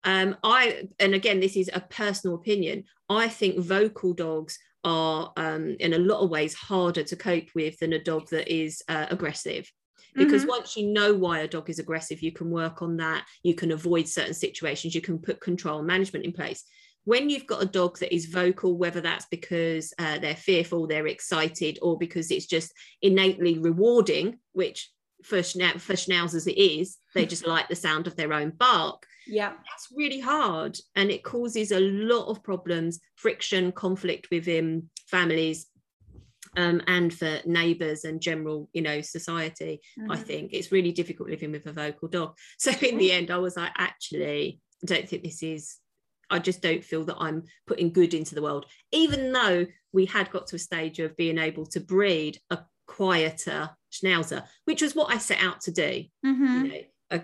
[0.05, 2.85] Um, I and again, this is a personal opinion.
[3.09, 7.77] I think vocal dogs are, um, in a lot of ways, harder to cope with
[7.79, 9.69] than a dog that is uh, aggressive.
[10.15, 10.47] Because Mhm.
[10.47, 13.25] once you know why a dog is aggressive, you can work on that.
[13.43, 14.95] You can avoid certain situations.
[14.95, 16.63] You can put control management in place.
[17.09, 21.07] When you've got a dog that is vocal, whether that's because uh, they're fearful, they're
[21.07, 24.91] excited, or because it's just innately rewarding, which
[25.23, 29.07] for, schna- for schnauzers it is, they just like the sound of their own bark.
[29.25, 29.49] Yeah.
[29.49, 35.65] That's really hard and it causes a lot of problems, friction, conflict within families.
[36.57, 40.11] Um, and for neighbours and general, you know, society, mm-hmm.
[40.11, 42.35] I think it's really difficult living with a vocal dog.
[42.59, 45.77] So in the end, I was like, actually, I don't think this is
[46.29, 50.31] I just don't feel that I'm putting good into the world, even though we had
[50.31, 55.13] got to a stage of being able to breed a quieter schnauzer, which was what
[55.13, 56.03] I set out to do.
[56.25, 56.65] Mm-hmm.
[56.65, 57.19] You know,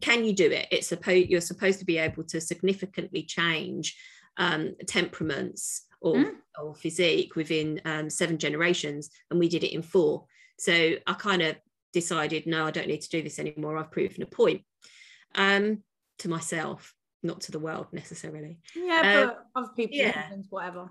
[0.00, 0.68] can you do it?
[0.70, 3.96] It's supposed you're supposed to be able to significantly change
[4.36, 6.32] um, temperaments or, mm.
[6.60, 10.24] or physique within um, seven generations, and we did it in four.
[10.58, 11.56] So I kind of
[11.92, 13.76] decided, no, I don't need to do this anymore.
[13.76, 14.62] I've proven a point
[15.34, 15.82] um,
[16.18, 18.58] to myself not to the world necessarily.
[18.74, 20.30] Yeah, but uh, other people, yeah.
[20.48, 20.90] whatever.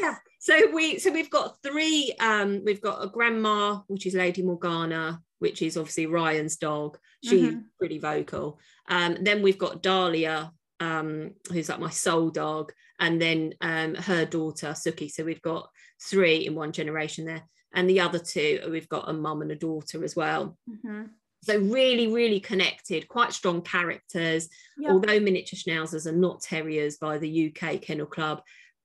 [0.00, 0.16] yeah.
[0.40, 2.14] So we so we've got three.
[2.20, 6.96] Um, we've got a grandma, which is Lady Morgana, which is obviously Ryan's dog.
[7.24, 7.58] She's mm-hmm.
[7.76, 8.60] pretty vocal.
[8.88, 14.24] Um, then we've got Dahlia, um, who's like my soul dog, and then um, her
[14.24, 15.10] daughter Suki.
[15.10, 15.68] So we've got
[16.00, 17.42] three in one generation there,
[17.74, 20.56] and the other two we've got a mum and a daughter as well.
[20.70, 21.02] Mm-hmm.
[21.42, 24.48] So really, really connected, quite strong characters.
[24.86, 28.42] Although miniature schnauzers are not terriers by the UK Kennel Club,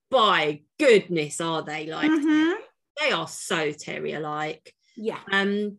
[0.09, 2.53] by goodness are they like mm-hmm.
[3.01, 4.73] they are so terrier like.
[4.95, 5.19] Yeah.
[5.31, 5.77] Um.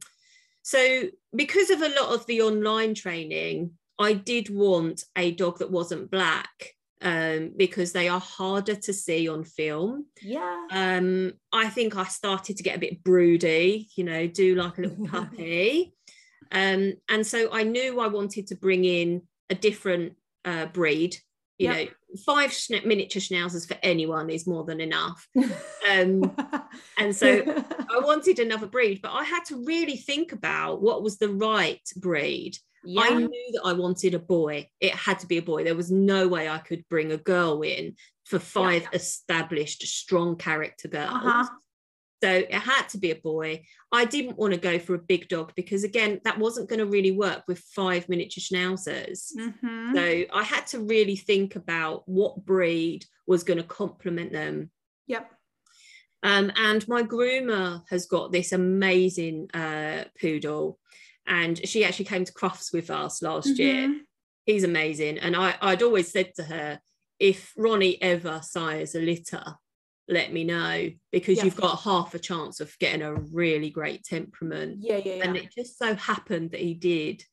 [0.62, 5.70] So because of a lot of the online training, I did want a dog that
[5.70, 10.06] wasn't black um, because they are harder to see on film.
[10.22, 10.66] Yeah.
[10.72, 14.82] Um, I think I started to get a bit broody, you know, do like a
[14.82, 15.94] little puppy.
[16.52, 21.16] Um, and so I knew I wanted to bring in a different uh, breed.
[21.58, 21.76] You yep.
[21.76, 21.92] know,
[22.26, 25.28] five schna- miniature schnauzers for anyone is more than enough.
[25.88, 26.34] Um,
[26.98, 31.18] and so I wanted another breed, but I had to really think about what was
[31.18, 32.58] the right breed.
[32.84, 33.02] Yeah.
[33.02, 34.68] I knew that I wanted a boy.
[34.80, 35.64] It had to be a boy.
[35.64, 38.88] There was no way I could bring a girl in for five yeah.
[38.92, 41.10] established, strong character girls.
[41.12, 41.48] Uh-huh.
[42.24, 43.66] So it had to be a boy.
[43.92, 46.86] I didn't want to go for a big dog because, again, that wasn't going to
[46.86, 49.30] really work with five miniature schnauzers.
[49.38, 49.94] Mm-hmm.
[49.94, 54.70] So I had to really think about what breed was going to complement them.
[55.06, 55.30] Yep.
[56.22, 60.78] Um, and my groomer has got this amazing uh, poodle,
[61.26, 63.62] and she actually came to Crufts with us last mm-hmm.
[63.62, 64.00] year.
[64.46, 65.18] He's amazing.
[65.18, 66.80] And I, I'd always said to her,
[67.18, 69.44] if Ronnie ever sires a litter,
[70.08, 71.44] let me know because yeah.
[71.44, 74.78] you've got half a chance of getting a really great temperament.
[74.80, 75.24] Yeah, yeah, yeah.
[75.24, 77.24] And it just so happened that he did.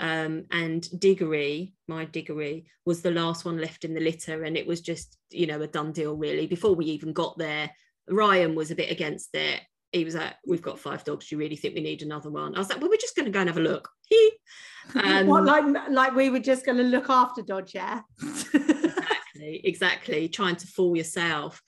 [0.00, 4.66] Um, and Diggory, my Diggory, was the last one left in the litter, and it
[4.66, 6.46] was just, you know, a done deal really.
[6.46, 7.70] Before we even got there,
[8.08, 9.60] Ryan was a bit against it.
[9.92, 11.28] He was like, "We've got five dogs.
[11.28, 13.26] Do you really think we need another one?" I was like, "Well, we're just going
[13.26, 13.88] to go and have a look."
[14.94, 18.02] um, what, like, like we were just going to look after Dodge, yeah?
[18.54, 20.28] exactly, exactly.
[20.28, 21.60] Trying to fool yourself.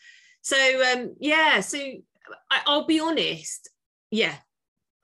[0.42, 0.57] So
[0.92, 3.68] um, yeah, so I, I'll be honest,
[4.11, 4.37] yeah,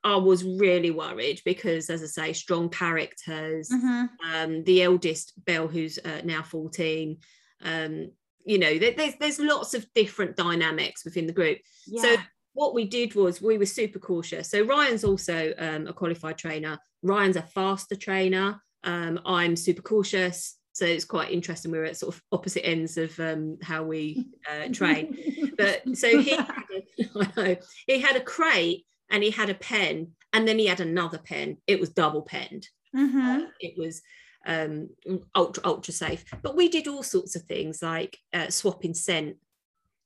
[0.04, 3.68] I was really worried because, as I say, strong characters.
[3.68, 4.34] Mm-hmm.
[4.34, 7.18] Um, the eldest Belle, who's uh, now fourteen,
[7.62, 8.10] um,
[8.44, 11.58] you know, there, there's there's lots of different dynamics within the group.
[11.86, 12.02] Yeah.
[12.02, 12.16] So
[12.52, 14.50] what we did was we were super cautious.
[14.50, 16.78] So Ryan's also um, a qualified trainer.
[17.02, 18.62] Ryan's a faster trainer.
[18.84, 23.18] Um, I'm super cautious so it's quite interesting we're at sort of opposite ends of
[23.18, 25.16] um, how we uh, train.
[25.56, 29.54] But so he had a, I know, he had a crate and he had a
[29.54, 31.56] pen and then he had another pen.
[31.66, 32.68] It was double penned.
[32.94, 33.18] Mm-hmm.
[33.18, 34.02] uh, it was
[34.46, 34.90] um,
[35.34, 36.26] ultra ultra safe.
[36.42, 39.36] But we did all sorts of things like uh, swapping scent.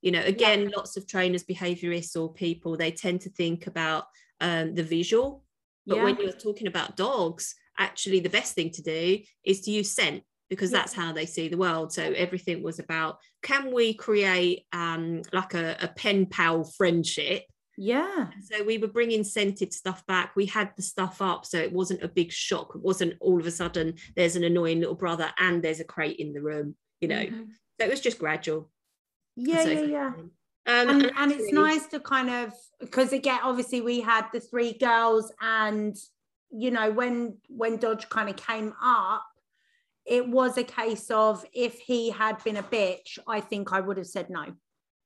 [0.03, 0.77] You know again yeah.
[0.77, 4.05] lots of trainers behaviorists or people they tend to think about
[4.41, 5.43] um, the visual.
[5.85, 6.05] But yeah.
[6.05, 10.23] when you're talking about dogs actually the best thing to do is to use scent
[10.51, 11.93] because that's how they see the world.
[11.93, 17.45] So everything was about can we create um, like a, a pen pal friendship?
[17.79, 18.27] Yeah.
[18.43, 20.33] So we were bringing scented stuff back.
[20.37, 22.73] We had the stuff up, so it wasn't a big shock.
[22.75, 26.19] It wasn't all of a sudden there's an annoying little brother and there's a crate
[26.19, 26.75] in the room.
[27.01, 27.43] You know, mm-hmm.
[27.81, 28.71] so it was just gradual.
[29.37, 30.13] Yeah, so, yeah, yeah.
[30.67, 34.41] Um, and, and, and it's nice to kind of because again, obviously we had the
[34.41, 35.97] three girls, and
[36.51, 39.25] you know when when Dodge kind of came up,
[40.07, 43.97] it was a case of if he had been a bitch, I think I would
[43.97, 44.45] have said no.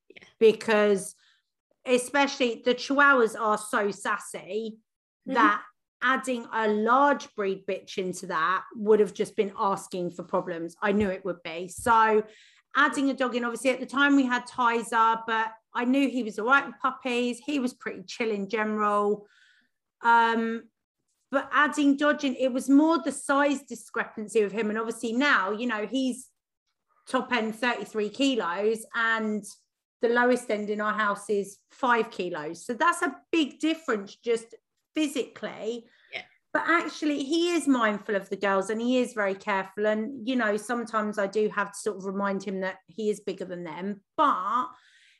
[0.08, 0.22] Yeah.
[0.38, 1.14] Because
[1.86, 4.78] especially the chihuahuas are so sassy
[5.28, 5.34] mm-hmm.
[5.34, 5.62] that
[6.02, 10.76] adding a large breed bitch into that would have just been asking for problems.
[10.82, 11.68] I knew it would be.
[11.68, 12.22] So
[12.76, 13.44] adding a dog in.
[13.44, 16.78] Obviously, at the time we had Tizer, but I knew he was all right with
[16.80, 17.40] puppies.
[17.44, 19.26] He was pretty chill in general.
[20.02, 20.64] Um,
[21.34, 24.70] but adding dodging, it was more the size discrepancy of him.
[24.70, 26.28] And obviously now, you know, he's
[27.08, 29.44] top end 33 kilos and
[30.00, 32.64] the lowest end in our house is five kilos.
[32.64, 34.54] So that's a big difference just
[34.94, 35.86] physically.
[36.12, 36.22] Yeah.
[36.52, 39.86] But actually, he is mindful of the girls and he is very careful.
[39.86, 43.18] And, you know, sometimes I do have to sort of remind him that he is
[43.18, 44.66] bigger than them, but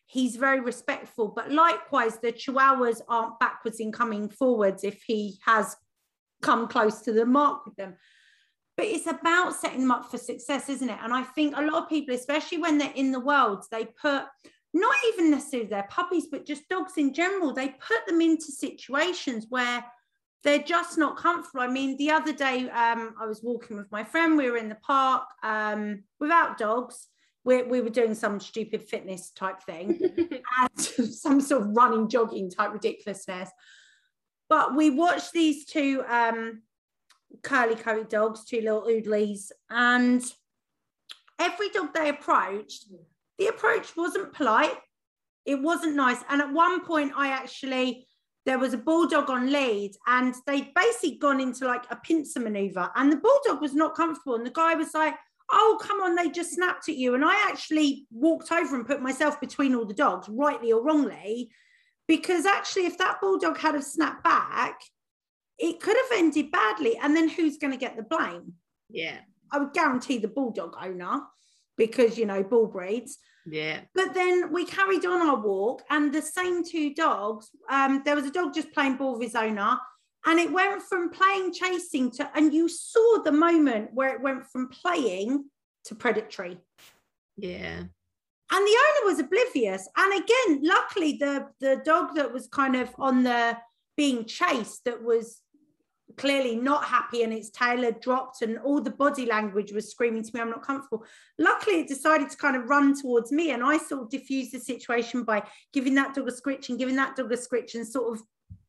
[0.06, 1.32] he's very respectful.
[1.34, 5.74] But likewise, the chihuahuas aren't backwards in coming forwards if he has
[6.44, 7.94] come close to the mark with them.
[8.76, 10.98] But it's about setting them up for success, isn't it?
[11.02, 14.24] And I think a lot of people, especially when they're in the world, they put
[14.72, 19.46] not even necessarily their puppies, but just dogs in general, they put them into situations
[19.48, 19.84] where
[20.42, 21.60] they're just not comfortable.
[21.60, 24.68] I mean, the other day um, I was walking with my friend, we were in
[24.68, 27.06] the park um, without dogs.
[27.44, 30.00] We, we were doing some stupid fitness type thing
[30.60, 33.50] and some sort of running, jogging type ridiculousness.
[34.48, 36.62] But we watched these two um,
[37.42, 40.24] curly coated dogs, two little oodleys, and
[41.38, 42.86] every dog they approached,
[43.38, 44.76] the approach wasn't polite.
[45.44, 46.18] It wasn't nice.
[46.28, 48.06] And at one point, I actually,
[48.46, 52.90] there was a bulldog on lead and they'd basically gone into like a pincer maneuver
[52.94, 54.36] and the bulldog was not comfortable.
[54.36, 55.14] And the guy was like,
[55.52, 57.14] oh, come on, they just snapped at you.
[57.14, 61.50] And I actually walked over and put myself between all the dogs, rightly or wrongly,
[62.06, 64.80] because actually, if that bulldog had have snapped back,
[65.58, 66.96] it could have ended badly.
[66.96, 68.54] And then who's going to get the blame?
[68.90, 69.18] Yeah.
[69.50, 71.20] I would guarantee the bulldog owner
[71.76, 73.18] because, you know, bull breeds.
[73.46, 73.80] Yeah.
[73.94, 78.24] But then we carried on our walk, and the same two dogs, um, there was
[78.24, 79.78] a dog just playing ball with his owner,
[80.26, 84.46] and it went from playing chasing to, and you saw the moment where it went
[84.46, 85.44] from playing
[85.84, 86.58] to predatory.
[87.36, 87.84] Yeah.
[88.54, 89.88] And the owner was oblivious.
[89.96, 93.58] And again, luckily, the the dog that was kind of on the
[93.96, 95.40] being chased that was
[96.16, 100.22] clearly not happy and its tail had dropped and all the body language was screaming
[100.22, 101.04] to me i'm not comfortable.
[101.38, 104.60] Luckily it decided to kind of run towards me and i sort of diffused the
[104.60, 105.42] situation by
[105.72, 108.22] giving that dog a scritch and giving that dog a scritch and sort of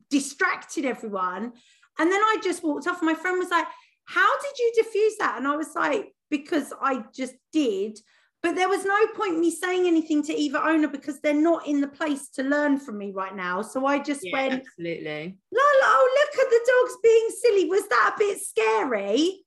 [0.10, 1.52] distracted everyone.
[2.00, 3.04] And then i just walked off.
[3.04, 3.68] My friend was like
[4.06, 5.38] how did you diffuse that?
[5.38, 8.00] And i was like because i just did
[8.46, 11.82] but there was no point me saying anything to either owner because they're not in
[11.82, 13.64] the place to learn from me right now.
[13.64, 15.40] So I just yeah, went, absolutely.
[15.52, 17.66] La, la, oh, look at the dogs being silly.
[17.66, 19.44] Was that a bit scary?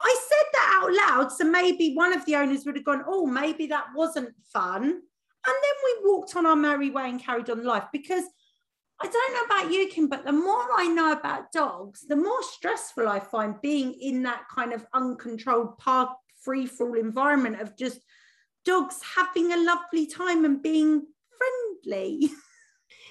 [0.00, 1.32] I said that out loud.
[1.32, 4.84] So maybe one of the owners would have gone, oh, maybe that wasn't fun.
[4.84, 4.92] And
[5.44, 8.22] then we walked on our merry way and carried on life because
[9.00, 12.44] I don't know about you, Kim, but the more I know about dogs, the more
[12.44, 16.10] stressful I find being in that kind of uncontrolled park
[16.40, 17.98] free for all environment of just
[18.68, 21.06] dogs having a lovely time and being
[21.38, 22.30] friendly.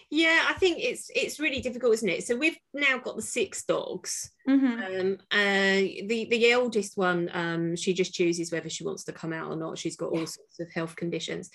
[0.10, 2.26] Yeah, I think it's it's really difficult, isn't it?
[2.26, 4.32] So we've now got the six dogs.
[4.48, 4.66] Mm-hmm.
[4.66, 9.34] Um, uh, the the eldest one, um, she just chooses whether she wants to come
[9.34, 9.78] out or not.
[9.78, 11.50] She's got all sorts of health conditions.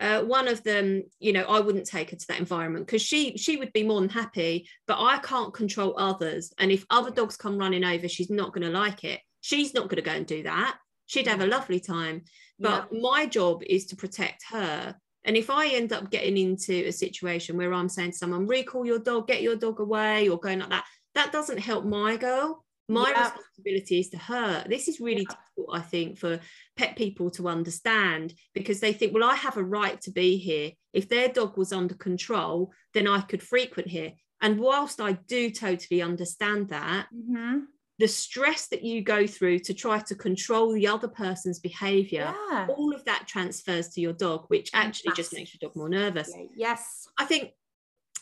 [0.00, 3.36] Uh, one of them, you know, I wouldn't take her to that environment because she
[3.36, 6.52] she would be more than happy, but I can't control others.
[6.58, 9.20] And if other dogs come running over, she's not going to like it.
[9.40, 10.78] She's not going to go and do that.
[11.06, 12.22] She'd have a lovely time.
[12.58, 13.00] But yeah.
[13.00, 14.94] my job is to protect her.
[15.24, 18.84] And if I end up getting into a situation where I'm saying to someone, recall
[18.84, 20.84] your dog, get your dog away, or going like that,
[21.14, 22.64] that doesn't help my girl.
[22.88, 23.22] My yeah.
[23.22, 24.64] responsibility is to her.
[24.68, 25.36] This is really yeah.
[25.56, 26.40] difficult, I think, for
[26.76, 30.72] pet people to understand because they think, well, I have a right to be here.
[30.92, 34.12] If their dog was under control, then I could frequent here.
[34.42, 37.60] And whilst I do totally understand that, mm-hmm
[37.98, 42.66] the stress that you go through to try to control the other person's behavior yeah.
[42.76, 46.32] all of that transfers to your dog which actually just makes your dog more nervous.
[46.56, 47.06] Yes.
[47.18, 47.52] I think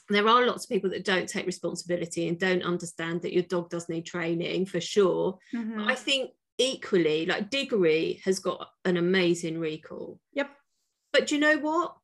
[0.09, 3.71] there are lots of people that don't take responsibility and don't understand that your dog
[3.71, 5.39] does need training for sure.
[5.55, 5.81] Mm-hmm.
[5.89, 10.21] i think equally like diggory has got an amazing recall.
[10.35, 10.51] Yep.
[11.13, 11.97] But do you know what?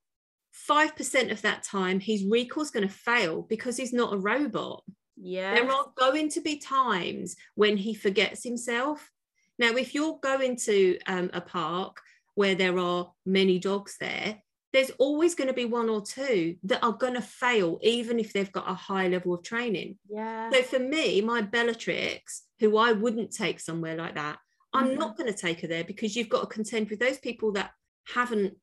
[0.68, 4.82] 5% of that time his recall's going to fail because he's not a robot
[5.20, 5.54] yeah.
[5.54, 9.10] There are going to be times when he forgets himself.
[9.58, 12.00] Now, if you're going to um, a park
[12.34, 14.38] where there are many dogs there,
[14.72, 18.32] there's always going to be one or two that are going to fail, even if
[18.32, 19.98] they've got a high level of training.
[20.08, 20.50] Yeah.
[20.50, 24.38] So for me, my Bellatrix, who I wouldn't take somewhere like that,
[24.72, 24.98] I'm mm-hmm.
[24.98, 27.70] not going to take her there because you've got to contend with those people that
[28.14, 28.56] haven't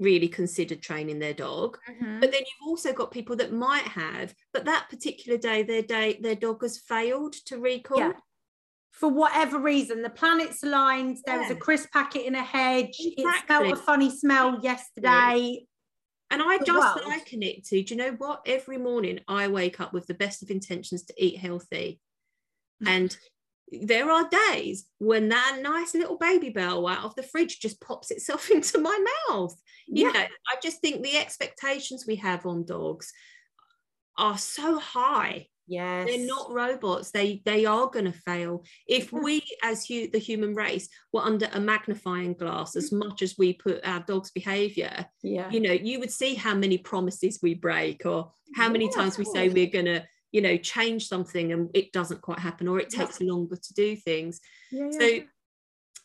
[0.00, 2.20] really considered training their dog mm-hmm.
[2.20, 6.18] but then you've also got people that might have but that particular day their day
[6.20, 8.12] their dog has failed to recall yeah.
[8.90, 11.18] for whatever reason, the planets aligned.
[11.24, 12.96] There was a crisp packet in a hedge.
[12.98, 15.64] It smelled a funny smell yesterday.
[16.30, 18.42] And I just liken it to, do you know what?
[18.46, 22.00] Every morning I wake up with the best of intentions to eat healthy.
[22.86, 23.16] And
[23.72, 28.50] there are days when that nice little Babybel out of the fridge just pops itself
[28.50, 29.54] into my mouth.
[29.86, 30.12] You Yeah.
[30.12, 33.12] know, I just think the expectations we have on dogs
[34.16, 35.46] are so high.
[35.66, 36.08] Yes.
[36.08, 37.12] They're not robots.
[37.12, 38.64] They they are going to fail.
[38.88, 43.52] If we, as the human race, were under a magnifying glass as much as we
[43.52, 45.48] put our dog's behaviour, Yeah.
[45.48, 49.16] you know, you would see how many promises we break or how many Yeah, times
[49.16, 52.78] we say we're going to, you know, change something and it doesn't quite happen or
[52.78, 53.04] it Yeah.
[53.04, 54.40] takes longer to do things.
[54.70, 55.20] Yeah, So,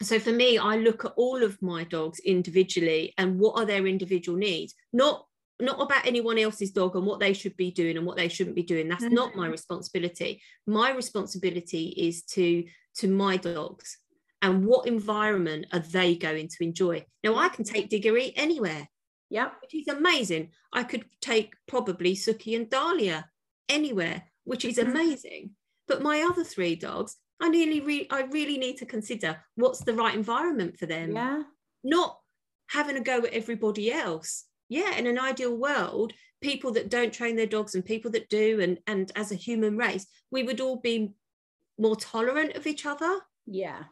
[0.01, 3.88] so for me, I look at all of my dogs individually and what are their
[3.88, 5.26] individual needs, not
[5.61, 8.57] not about anyone else's dog and what they should be doing and what they shouldn't
[8.57, 8.89] be doing.
[8.89, 9.53] That's not my mm-hmm.
[9.53, 10.41] responsibility.
[10.67, 12.65] My responsibility is to
[12.95, 13.97] to my dogs
[14.41, 17.05] and what environment are they going to enjoy.
[17.23, 18.89] Now I can take Diggory anywhere
[19.30, 20.51] yeah which is amazing.
[20.73, 23.26] I could take probably Suki and Dahlia
[23.70, 24.88] anywhere, which is Mhm.
[24.91, 25.55] amazing.
[25.88, 29.93] But my other three dogs, I nearly re- I really need to consider what's the
[29.93, 31.13] right environment for them.
[31.13, 31.43] Yeah.
[31.84, 32.20] Not
[32.68, 34.45] having a go at everybody else.
[34.70, 38.59] Yeah, in an ideal world, people that don't train their dogs and people that do,
[38.61, 41.13] and and as a human race, we would all be
[41.78, 43.84] more tolerant of each other Yeah.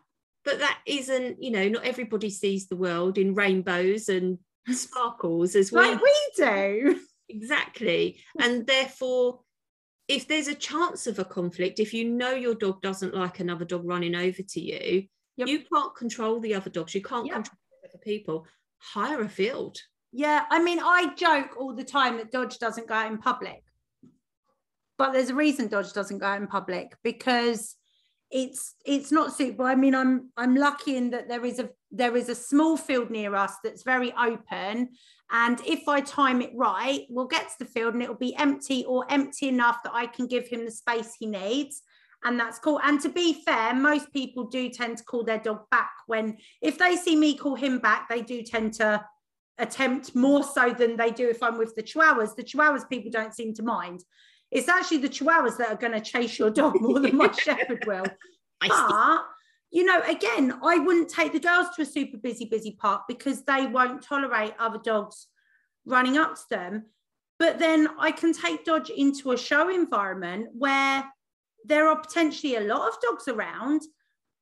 [0.45, 4.39] but that isn't you know not everybody sees the world in rainbows and
[4.71, 6.99] sparkles as we Like we do.
[7.29, 9.42] exactly and therefore
[10.15, 13.65] if there's a chance of a conflict if you know your dog doesn't like another
[13.65, 15.07] dog running over to you
[15.37, 15.47] Yep.
[15.47, 17.35] you can't control the other dogs you can't Yep.
[17.35, 17.57] control
[17.89, 18.45] other people
[18.77, 19.77] hire a field
[20.11, 23.63] Yeah, I mean, I joke all the time that Dodge doesn't go out in public,
[24.99, 27.75] but there's a reason Dodge doesn't go out in public because
[28.29, 29.65] it's it's not suitable.
[29.65, 33.09] I mean, I'm I'm lucky in that there is a there is a small field
[33.09, 34.89] near us that's very open,
[35.33, 38.85] and if I time it right, we'll get to the field and it'll be empty
[38.85, 41.81] or empty enough that I can give him the space he needs.
[42.23, 42.79] And that's cool.
[42.83, 46.77] And to be fair, most people do tend to call their dog back when, if
[46.77, 49.03] they see me call him back, they do tend to
[49.57, 52.35] attempt more so than they do if I'm with the chihuahuas.
[52.35, 54.03] The chihuahuas people don't seem to mind.
[54.51, 57.83] It's actually the chihuahuas that are going to chase your dog more than my shepherd
[57.87, 58.05] will.
[58.61, 59.25] But
[59.73, 63.43] you know, again, I wouldn't take the girls to a super busy, busy park because
[63.43, 65.27] they won't tolerate other dogs
[65.83, 66.85] running up to them.
[67.39, 71.03] But then I can take Dodge into a show environment where
[71.65, 73.81] there are potentially a lot of dogs around,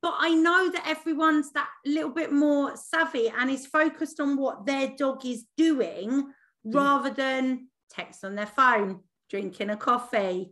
[0.01, 4.65] but I know that everyone's that little bit more savvy and is focused on what
[4.65, 6.75] their dog is doing mm.
[6.75, 10.51] rather than text on their phone, drinking a coffee,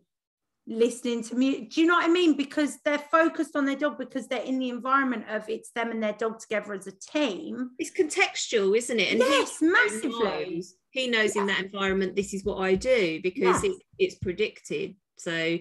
[0.69, 1.71] listening to music.
[1.71, 2.37] Do you know what I mean?
[2.37, 6.01] Because they're focused on their dog because they're in the environment of it's them and
[6.01, 7.71] their dog together as a team.
[7.79, 10.11] it's contextual isn't it and he yes, massively.
[10.23, 13.63] knows, he knows in that environment this is what I do because Yes.
[13.63, 14.95] it, it's predicted.
[15.17, 15.57] So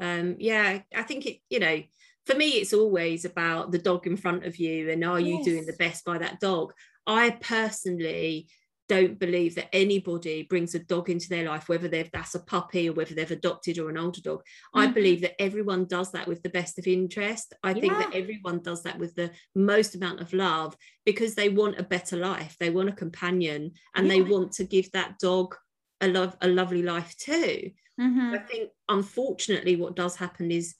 [0.00, 1.80] um yeah, I think it, you know,
[2.26, 5.66] for me it's always about the dog in front of you and are you doing
[5.66, 6.72] the best by that dog.
[7.06, 8.48] I personally
[8.88, 12.88] don't believe that anybody brings a dog into their life, whether they've that's a puppy
[12.88, 14.42] or whether they've adopted or an older dog.
[14.74, 14.94] I Mhm.
[14.94, 17.52] believe that everyone does that with the best of interest.
[17.62, 21.78] I think that everyone does that with the most amount of love because they want
[21.78, 22.56] a better life.
[22.58, 25.54] They want a companion and they want to give that dog
[26.00, 27.72] a love a lovely life too.
[28.00, 28.34] Mhm.
[28.34, 30.76] I think unfortunately what does happen is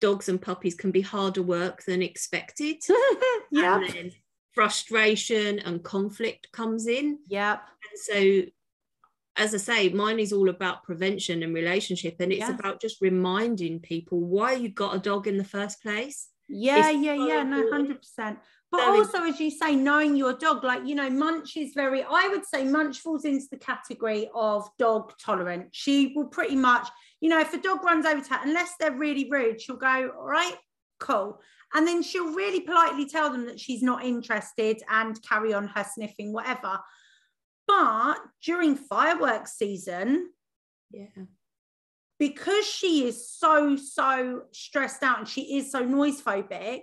[0.00, 2.82] dogs and puppies can be harder work than expected.
[3.52, 4.12] And then
[4.54, 7.18] frustration and conflict comes in.
[7.28, 7.62] Yep.
[7.90, 8.50] And so
[9.36, 12.16] as I say, mine is all about prevention and relationship.
[12.20, 12.54] And it's Yeah.
[12.54, 16.28] about just reminding people why you got a dog in the first place.
[16.46, 18.38] Yeah, It's yeah, so yeah, no, hundred percent.
[18.70, 22.04] But So also, as you say, knowing your dog, like you know, Munch is very.
[22.04, 25.68] I would say Munch falls into the category of dog tolerant.
[25.72, 26.86] She will pretty much,
[27.20, 30.12] you know, if a dog runs over to her, unless they're really rude, she'll go,
[30.16, 30.56] "All right,
[31.00, 31.40] cool,"
[31.74, 35.84] and then she'll really politely tell them that she's not interested and carry on her
[35.84, 36.78] sniffing, whatever.
[37.66, 40.30] But during fireworks season,
[40.90, 41.24] Yeah.
[42.18, 46.82] because she is so so stressed out and she is so noise phobic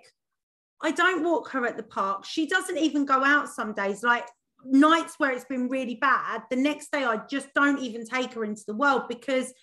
[0.82, 4.28] i don't walk her at the park she doesn't even go out some days like
[4.66, 8.44] nights where it's been really bad the next day i just don't even take her
[8.44, 9.54] into the world because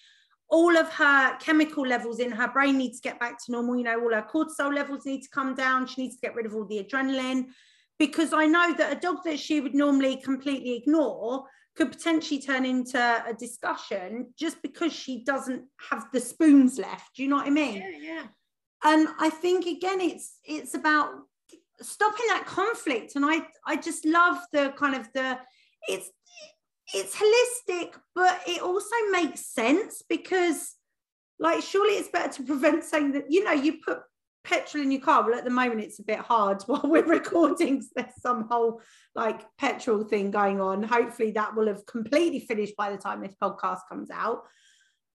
[0.51, 3.84] all of her chemical levels in her brain need to get back to normal you
[3.84, 6.55] know all her cortisol levels need to come down she needs to get rid of
[6.55, 7.46] all the adrenaline
[7.99, 11.44] because i know that a dog that she would normally completely ignore
[11.78, 17.14] could potentially turn into a discussion just because she doesn't have the spoons left.
[17.14, 17.76] Do you know what I mean?
[17.76, 18.22] Yeah, yeah.
[18.82, 21.11] and I think again, it's it's about
[21.80, 23.14] stopping that conflict.
[23.14, 25.38] And I I just love the kind of the
[25.86, 26.11] it's
[26.95, 30.74] it's holistic, but it also makes sense because
[31.39, 34.01] like surely it's better to prevent saying that you know you put
[34.45, 35.24] petrol in your car.
[35.24, 37.82] Well at the moment it's a bit hard while we're recording.
[37.82, 38.80] So there's some whole
[39.14, 40.82] like petrol thing going on.
[40.82, 44.43] Hopefully that will have completely finished by the time this podcast comes out.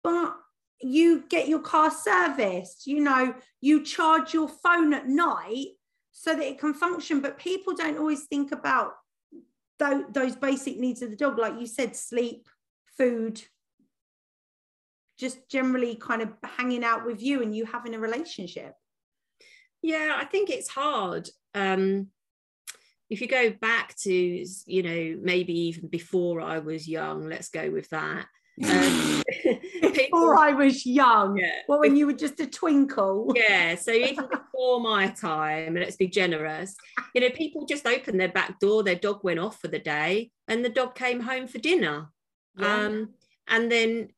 [0.02, 0.34] But
[0.82, 5.66] you get your car serviced you know you charge your phone at night
[6.12, 7.20] so that it can function.
[7.20, 8.92] But people don't always think about
[9.80, 12.48] th- those basic needs of the dog like you said sleep
[12.96, 13.42] food
[15.18, 18.74] just generally kind of hanging out with you and you having a relationship.
[19.82, 22.08] Yeah i think it's hard um
[23.08, 27.70] if you go back to you know maybe even before i was young let's go
[27.70, 28.26] with that
[28.68, 29.22] um,
[29.92, 31.36] before I was young.
[31.36, 31.50] Yeah.
[31.68, 33.32] Well, when you were just a twinkle.
[33.40, 33.74] Yeah.
[33.76, 36.76] So even before my time, let's be generous,
[37.14, 40.30] you know, people just opened their back door, their dog went off for the day,
[40.48, 42.08] and the dog came home for dinner.
[42.58, 42.84] Yeah.
[42.84, 43.10] Um,
[43.48, 44.08] and then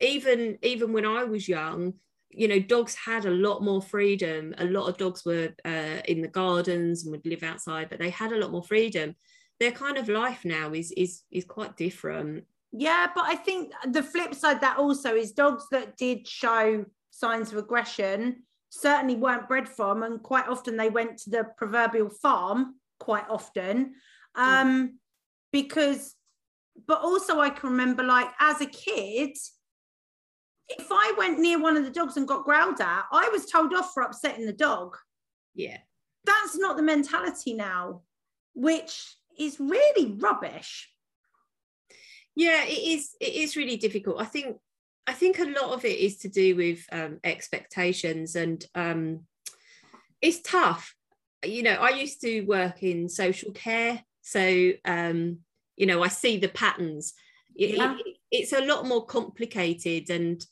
[0.00, 1.94] even even when I was young,
[2.30, 4.54] you know, dogs had a lot more freedom.
[4.58, 8.10] A lot of dogs were uh, in the gardens and would live outside, but they
[8.10, 9.16] had a lot more freedom.
[9.58, 12.44] Their kind of life now is is is quite different.
[12.72, 17.52] Yeah, but I think the flip side that also is dogs that did show signs
[17.52, 22.74] of aggression certainly weren't bred from, and quite often they went to the proverbial farm
[22.98, 23.94] quite often.
[24.34, 24.88] Um, mm.
[25.52, 26.14] Because,
[26.86, 29.36] but also I can remember like as a kid,
[30.68, 33.72] if I went near one of the dogs and got growled at, I was told
[33.72, 34.96] off for upsetting the dog.
[35.54, 35.78] Yeah.
[36.24, 38.02] That's not the mentality now,
[38.54, 40.90] which is really rubbish
[42.36, 44.56] yeah it is it is really difficult i think
[45.06, 49.20] i think a lot of it is to do with um, expectations and um,
[50.20, 50.94] it's tough
[51.44, 55.38] you know i used to work in social care so um,
[55.76, 57.14] you know i see the patterns
[57.54, 57.96] yeah.
[57.98, 60.44] it, it's a lot more complicated and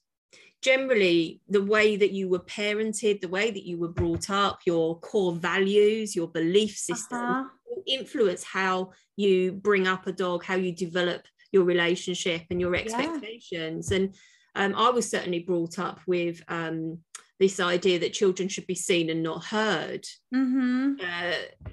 [0.63, 4.99] generally the way that you were parented the way that you were brought up your
[5.01, 7.45] core values your belief system uh-huh.
[7.87, 13.89] influence how you bring up a dog how you develop your relationship and your expectations.
[13.91, 13.99] Yeah.
[13.99, 14.15] and
[14.57, 16.99] um, i was certainly brought up with um,
[17.41, 20.05] this idea that children should be seen and not heard.
[20.35, 20.95] Mm-hmm.
[21.01, 21.71] uh,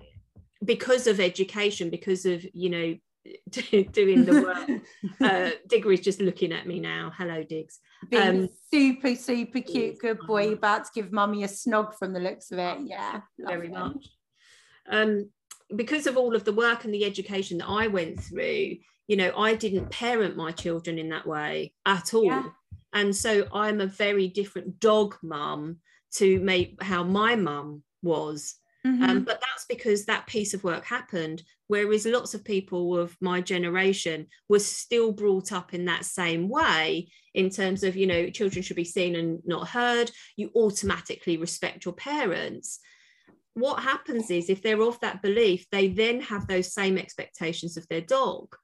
[0.64, 2.96] because of education because of you know
[3.92, 4.82] doing the work.
[5.22, 7.12] Uh, digger is just looking at me now.
[7.16, 7.80] Hello diggs.
[8.10, 12.20] Being um, super super cute good boy about to give mummy a snog from the
[12.20, 12.78] looks of it.
[12.86, 14.08] Yeah very much.
[14.90, 15.30] Um
[15.76, 18.76] because of all of the work and the education that i went through
[19.12, 22.24] you know i didn't parent my children in that way at all.
[22.24, 22.46] Yeah.
[22.94, 25.80] and so i'm a very different dog mum
[26.14, 28.56] to make how my mum was.
[28.86, 29.04] Mm-hmm.
[29.04, 33.42] um, but that's because that piece of work happened whereas lots of people of my
[33.42, 38.64] generation were still brought up in that same way in terms of you know children
[38.64, 40.10] should be seen and not heard.
[40.36, 42.80] You automatically respect your parents.
[43.54, 47.88] What happens is if they're of that belief they then have those same expectations of
[47.88, 48.56] their dog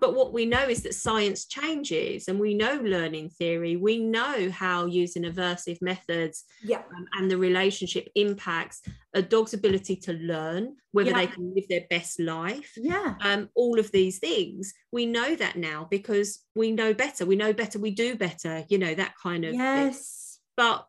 [0.00, 4.50] but what we know is that science changes and we know learning theory we know
[4.50, 6.82] how using aversive methods yeah.
[6.96, 8.82] um, and the relationship impacts
[9.14, 11.16] a dog's ability to learn whether yeah.
[11.16, 15.56] they can live their best life yeah um, all of these things we know that
[15.56, 19.44] now because we know better we know better we do better you know that kind
[19.44, 20.54] of yes thing.
[20.56, 20.86] but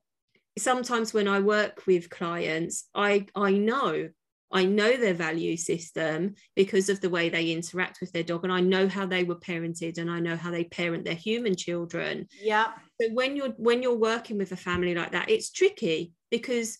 [0.57, 4.09] sometimes when i work with clients i i know
[4.51, 8.53] I know their value system because of the way they interact with their dog, and
[8.53, 12.27] I know how they were parented, and I know how they parent their human children.
[12.41, 12.67] Yeah.
[13.01, 16.77] So when you're when you're working with a family like that, it's tricky because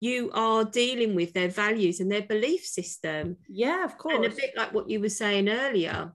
[0.00, 3.36] you are dealing with their values and their belief system.
[3.48, 4.16] Yeah, of course.
[4.16, 6.12] And a bit like what you were saying earlier,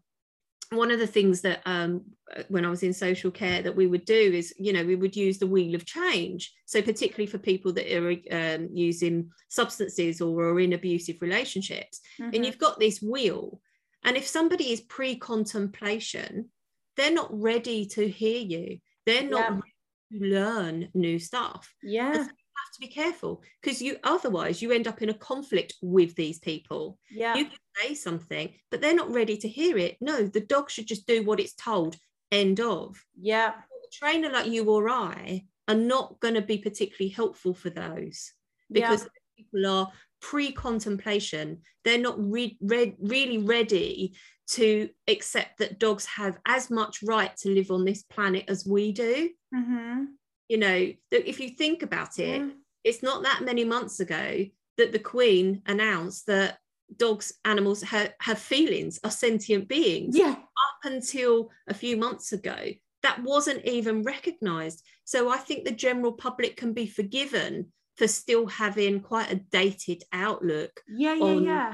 [0.71, 2.01] one of the things that um,
[2.49, 5.15] when I was in social care that we would do is, you know, we would
[5.15, 6.53] use the wheel of change.
[6.65, 12.31] So particularly for people that are um, using substances or are in abusive relationships, mm-hmm.
[12.33, 13.61] and you've got this wheel,
[14.03, 16.49] and if somebody is pre-contemplation,
[16.95, 18.79] they're not ready to hear you.
[19.05, 19.49] They're not yeah.
[19.49, 21.73] ready to learn new stuff.
[21.81, 22.27] Yeah
[22.65, 26.39] have to be careful because you otherwise you end up in a conflict with these
[26.39, 26.97] people.
[27.09, 27.35] Yeah.
[27.35, 29.97] You can say something, but they're not ready to hear it.
[30.01, 31.97] No, the dog should just do what it's told.
[32.31, 33.03] End of.
[33.19, 33.49] Yeah.
[33.49, 38.31] A trainer like you or I are not going to be particularly helpful for those
[38.71, 39.43] because yeah.
[39.43, 39.91] people are
[40.21, 41.61] pre-contemplation.
[41.83, 44.15] They're not re- re- really ready
[44.51, 48.91] to accept that dogs have as much right to live on this planet as we
[48.93, 49.29] do.
[49.53, 50.05] Mm-hmm
[50.47, 52.41] you know if you think about it
[52.83, 54.45] it's not that many months ago
[54.77, 56.57] that the Queen announced that
[56.95, 60.17] dogs, animals ha- have feelings, are sentient beings.
[60.17, 60.31] Yeah.
[60.31, 62.55] Up until a few months ago,
[63.03, 64.83] that wasn't even recognized.
[65.03, 70.03] So I think the general public can be forgiven for still having quite a dated
[70.13, 71.73] outlook Yeah, yeah, On- yeah.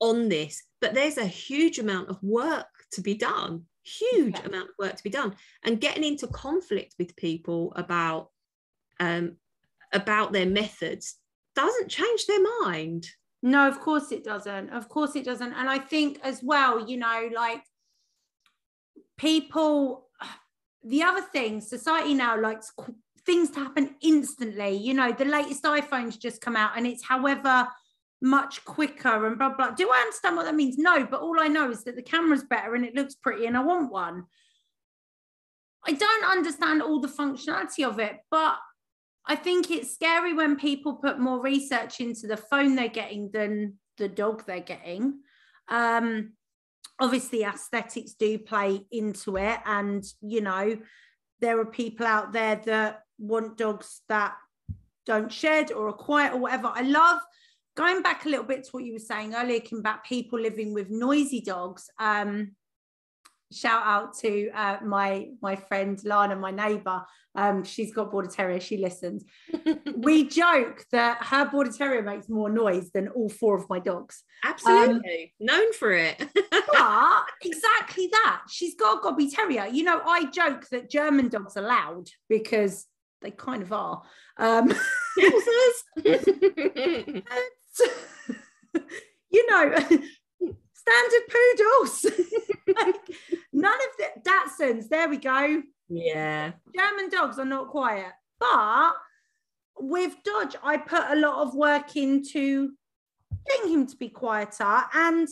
[0.00, 0.62] on this.
[0.80, 4.46] But there's a huge amount of work to be done, huge Yeah.
[4.46, 5.36] amount of work to be done.
[5.64, 8.30] And getting into conflict with people about
[9.00, 9.36] um,
[9.92, 11.16] about their methods
[11.54, 13.06] doesn't change their mind.
[13.42, 14.70] No, of course it doesn't.
[14.70, 15.52] Of course it doesn't.
[15.52, 17.62] And I think as well, you know, like
[19.16, 20.08] people,
[20.84, 22.72] the other thing, society now likes
[23.24, 24.76] things to happen instantly.
[24.76, 27.68] You know, the latest iPhones just come out and it's however
[28.20, 29.70] much quicker and blah, blah.
[29.70, 30.76] Do I understand what that means?
[30.78, 33.56] No, but all I know is that the camera's better and it looks pretty and
[33.56, 34.24] I want one.
[35.86, 38.58] I don't understand all the functionality of it, but
[39.26, 43.74] I think it's scary when people put more research into the phone they're getting than
[43.98, 45.20] the dog they're getting.
[45.68, 46.32] Um,
[46.98, 50.78] obviously, aesthetics do play into it, and you know,
[51.40, 54.34] there are people out there that want dogs that
[55.04, 56.72] don't shed or are quiet or whatever.
[56.74, 57.20] I love
[57.78, 60.74] going back a little bit to what you were saying earlier, Kim, about people living
[60.74, 61.88] with noisy dogs.
[62.00, 62.56] Um,
[63.52, 67.02] shout out to uh, my my friend Lana, my neighbour.
[67.36, 68.58] Um, she's got border terrier.
[68.58, 69.24] She listens.
[69.96, 74.24] we joke that her border terrier makes more noise than all four of my dogs.
[74.44, 75.34] Absolutely.
[75.38, 76.28] Known for it.
[76.70, 78.42] But exactly that.
[78.48, 79.66] She's got a gobby terrier.
[79.66, 82.86] You know, I joke that German dogs are loud because
[83.20, 84.02] they kind of are.
[84.36, 84.72] Um,
[89.30, 89.74] you know,
[90.72, 92.06] standard poodles.
[92.76, 92.96] like,
[93.52, 94.88] none of the Dachshunds.
[94.88, 95.62] There we go.
[95.88, 96.52] yeah.
[96.74, 98.12] German dogs are not quiet.
[98.38, 98.92] But
[99.78, 102.72] with Dodge, I put a lot of work into
[103.48, 104.82] getting him to be quieter.
[104.94, 105.28] And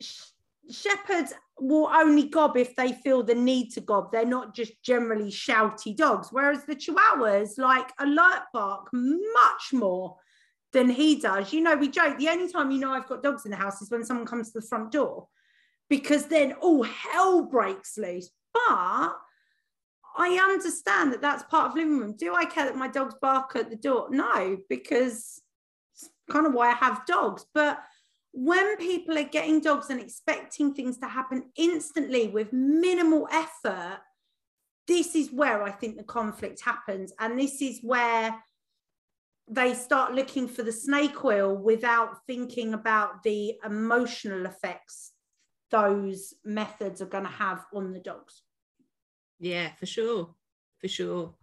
[0.00, 0.30] sh-
[0.70, 4.10] shepherds will only gob if they feel the need to gob.
[4.10, 6.28] They're not just generally shouty dogs.
[6.30, 10.16] Whereas the Chihuahuas like alert bark much more
[10.72, 11.52] than he does.
[11.52, 13.82] You know, we joke the only time you know I've got dogs in the house
[13.82, 15.28] is when someone comes to the front door
[15.88, 18.30] because then all hell breaks loose.
[18.54, 19.12] But
[20.16, 22.16] I understand that that's part of living room.
[22.16, 24.08] Do I care that my dogs bark at the door?
[24.10, 25.40] No, because
[25.94, 27.44] it's kind of why I have dogs.
[27.54, 27.78] But
[28.32, 33.98] when people are getting dogs and expecting things to happen instantly with minimal effort,
[34.88, 37.12] this is where I think the conflict happens.
[37.18, 38.34] And this is where
[39.54, 45.12] they start looking for the snake oil without thinking about the emotional effects
[45.70, 48.42] those methods are going to have on the dogs.
[49.40, 50.34] Yeah, for sure.
[50.80, 51.34] For sure.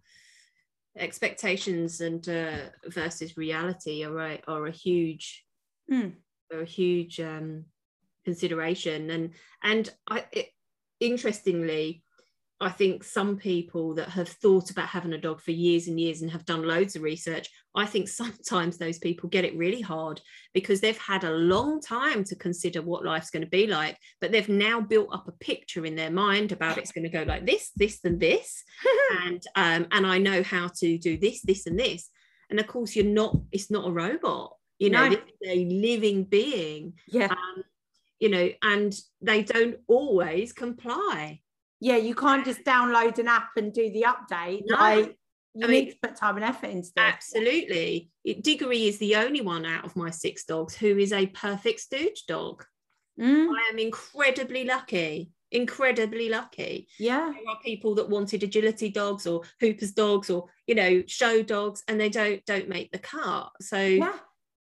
[0.95, 5.45] Expectations and uh, versus reality are a, are a huge
[5.91, 6.13] Mm.
[6.53, 7.65] are a huge um,
[8.23, 9.31] consideration and
[9.63, 10.49] and I it,
[10.99, 12.03] interestingly
[12.61, 16.21] I think some people that have thought about having a dog for years and years
[16.21, 20.19] and have done loads of research, I think sometimes those people get it really hard
[20.53, 24.31] because they've had a long time to consider what life's going to be like, but
[24.31, 27.45] they've now built up a picture in their mind about it's going to go like
[27.45, 28.63] this, this, and this,
[29.23, 32.09] and um, and I know how to do this, this, and this.
[32.49, 33.37] And of course, you're not.
[33.51, 34.55] It's not a robot.
[34.79, 35.17] You know, No.
[35.45, 36.93] a living being.
[37.07, 37.27] Yeah.
[37.31, 37.63] Um,
[38.19, 41.41] you know, and they don't always comply.
[41.79, 44.63] Yeah, you can't just download an app and do the update.
[44.65, 44.75] No.
[44.77, 45.15] Like
[45.55, 46.93] you I need mean- to put time and effort into it.
[46.97, 48.11] Absolutely.
[48.41, 52.25] Diggory is the only one out of my six dogs who is a perfect stooge
[52.27, 52.63] dog.
[53.19, 56.87] Mm, I am incredibly lucky, incredibly lucky.
[56.99, 57.31] yeah.
[57.33, 61.83] There are people that wanted agility dogs or Hooper's dogs or you know show dogs,
[61.87, 63.49] and they don't don't make the cut.
[63.61, 64.13] So Yeah.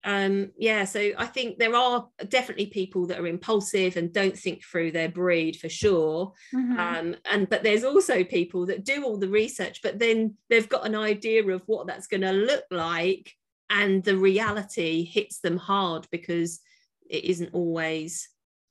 [0.07, 4.63] Um yeah so i think there are definitely people that are impulsive and don't think
[4.63, 6.77] through their breed for sure Mhm.
[6.79, 10.85] um and but there's also people that do all the research but then they've got
[10.87, 13.33] an idea of what that's going to look like
[13.69, 16.61] and the reality hits them hard because
[17.09, 18.29] it isn't always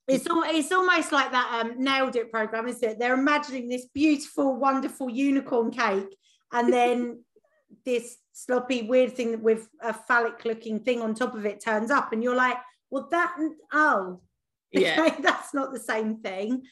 [0.09, 2.99] It's al- it's almost like that um, nailed it program, isn't it?
[2.99, 6.13] They're imagining this beautiful, wonderful unicorn cake,
[6.53, 7.25] and then
[7.85, 12.13] this sloppy, weird thing with a phallic looking thing on top of it turns up,
[12.13, 12.57] and you're like,
[12.91, 13.37] well, that
[13.73, 14.21] oh,
[14.73, 16.63] yeah that's not the same thing.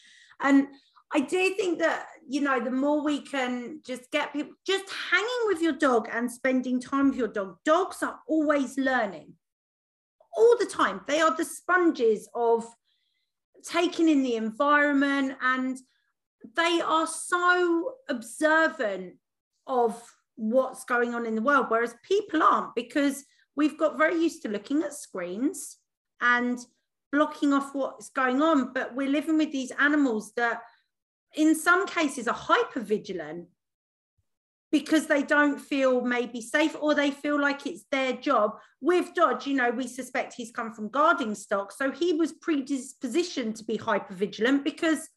[0.40, 0.68] And
[1.12, 5.46] I do think that, you know, the more we can just get people just hanging
[5.46, 9.34] with your dog and spending time with your dog, dogs are always learning
[10.36, 11.02] all the time.
[11.06, 12.66] They are the sponges of
[13.64, 15.78] taking in the environment and
[16.56, 19.14] they are so observant
[19.68, 20.02] of
[20.36, 23.24] what's going on in the world whereas people aren't because
[23.56, 25.78] we've got very used to looking at screens
[26.20, 26.58] and
[27.12, 30.62] blocking off what's going on but we're living with these animals that
[31.34, 33.46] in some cases are hyper vigilant
[34.74, 38.58] because they don't feel maybe safe or they feel like it's their job.
[38.80, 41.70] With Dodge, you know, we suspect he's come from guarding stock.
[41.70, 45.08] So he was predispositioned to be hyper vigilant because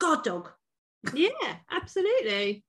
[0.00, 0.50] guard dog.
[1.12, 2.64] yeah, absolutely.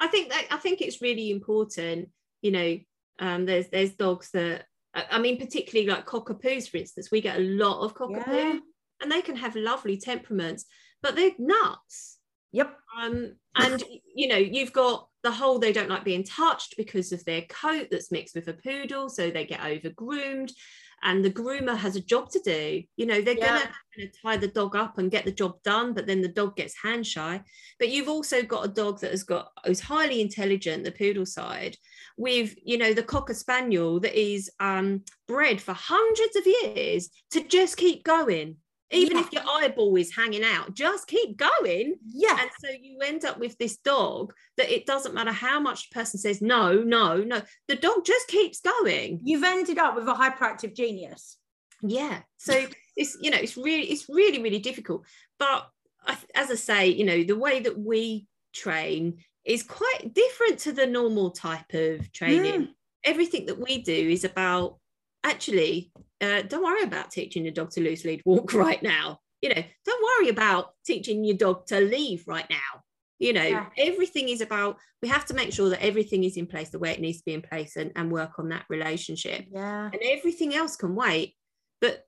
[0.00, 2.10] I think that I think it's really important,
[2.42, 2.78] you know,
[3.18, 7.42] um, there's there's dogs that I mean, particularly like cockapoos, for instance, we get a
[7.42, 8.58] lot of cockapoo yeah.
[9.02, 10.64] and they can have lovely temperaments,
[11.02, 12.18] but they're nuts.
[12.52, 12.74] Yep.
[13.02, 13.82] Um, and
[14.14, 17.88] you know, you've got the whole they don't like being touched because of their coat
[17.90, 20.52] that's mixed with a poodle, so they get over groomed.
[21.02, 22.82] And the groomer has a job to do.
[22.96, 23.58] You know, they're yeah.
[23.96, 26.74] gonna, tie the dog up and get the job done, but then the dog gets
[26.76, 27.40] hand shy.
[27.78, 31.76] But you've also got a dog that has got who's highly intelligent, the poodle side,
[32.16, 37.40] with you know the cocker spaniel that is um, bred for hundreds of years to
[37.42, 38.56] just keep going
[38.90, 39.22] even yeah.
[39.24, 41.96] if your eyeball is hanging out just keep going.
[42.06, 45.88] Yeah and so you end up with this dog that it doesn't matter how much
[45.88, 49.20] the person says no no no the dog just keeps going.
[49.24, 51.36] You've ended up with a hyperactive genius.
[51.82, 52.20] Yeah.
[52.36, 52.66] So
[52.96, 55.04] it's you know it's really it's really really difficult.
[55.38, 55.68] But
[56.36, 60.86] as i say you know the way that we train is quite different to the
[60.86, 62.60] normal type of training.
[62.62, 62.68] Mm.
[63.04, 64.78] everything that we do is about
[65.26, 69.20] actually, uh, don't worry about teaching your dog to loose lead walk right now.
[69.42, 72.82] You know, don't worry about teaching your dog to leave right now.
[73.18, 73.66] You know, yeah.
[73.78, 76.90] everything is about, we have to make sure that everything is in place the way
[76.90, 79.46] it needs to be in place and, and work on that relationship.
[79.50, 79.90] Yeah.
[79.92, 81.34] And everything else can wait.
[81.80, 82.04] But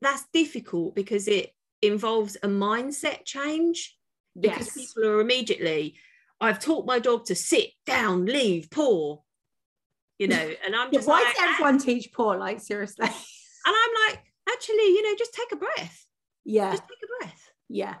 [0.00, 1.50] that's difficult because it
[1.82, 3.96] involves a mindset change
[4.40, 4.92] because yes.
[4.94, 5.96] people are immediately,
[6.40, 9.18] I've taught my dog to sit down, leave, paw
[10.18, 13.06] you know, and I'm just why like, does everyone teach paw Like seriously.
[13.06, 13.14] And
[13.66, 16.06] I'm like, actually, you know, just take a breath.
[16.44, 16.70] Yeah.
[16.70, 17.50] Just take a breath.
[17.68, 17.94] Yeah.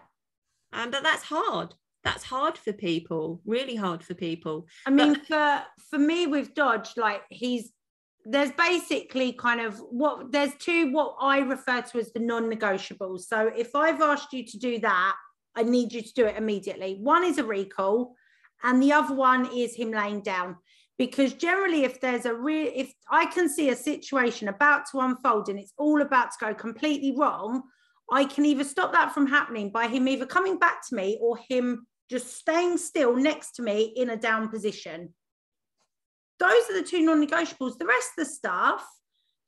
[0.72, 1.74] Um, but that's hard.
[2.02, 4.66] That's hard for people, really hard for people.
[4.86, 7.72] I mean, but, for for me with Dodge, like he's
[8.26, 13.22] there's basically kind of what there's two what I refer to as the non-negotiables.
[13.22, 15.14] So if I've asked you to do that,
[15.54, 16.98] I need you to do it immediately.
[17.00, 18.14] One is a recall,
[18.62, 20.56] and the other one is him laying down
[20.98, 25.48] because generally if there's a real if i can see a situation about to unfold
[25.48, 27.62] and it's all about to go completely wrong
[28.12, 31.36] i can either stop that from happening by him either coming back to me or
[31.48, 35.14] him just staying still next to me in a down position.
[36.38, 37.78] Those are the two non-negotiables.
[37.78, 38.86] The rest of the stuff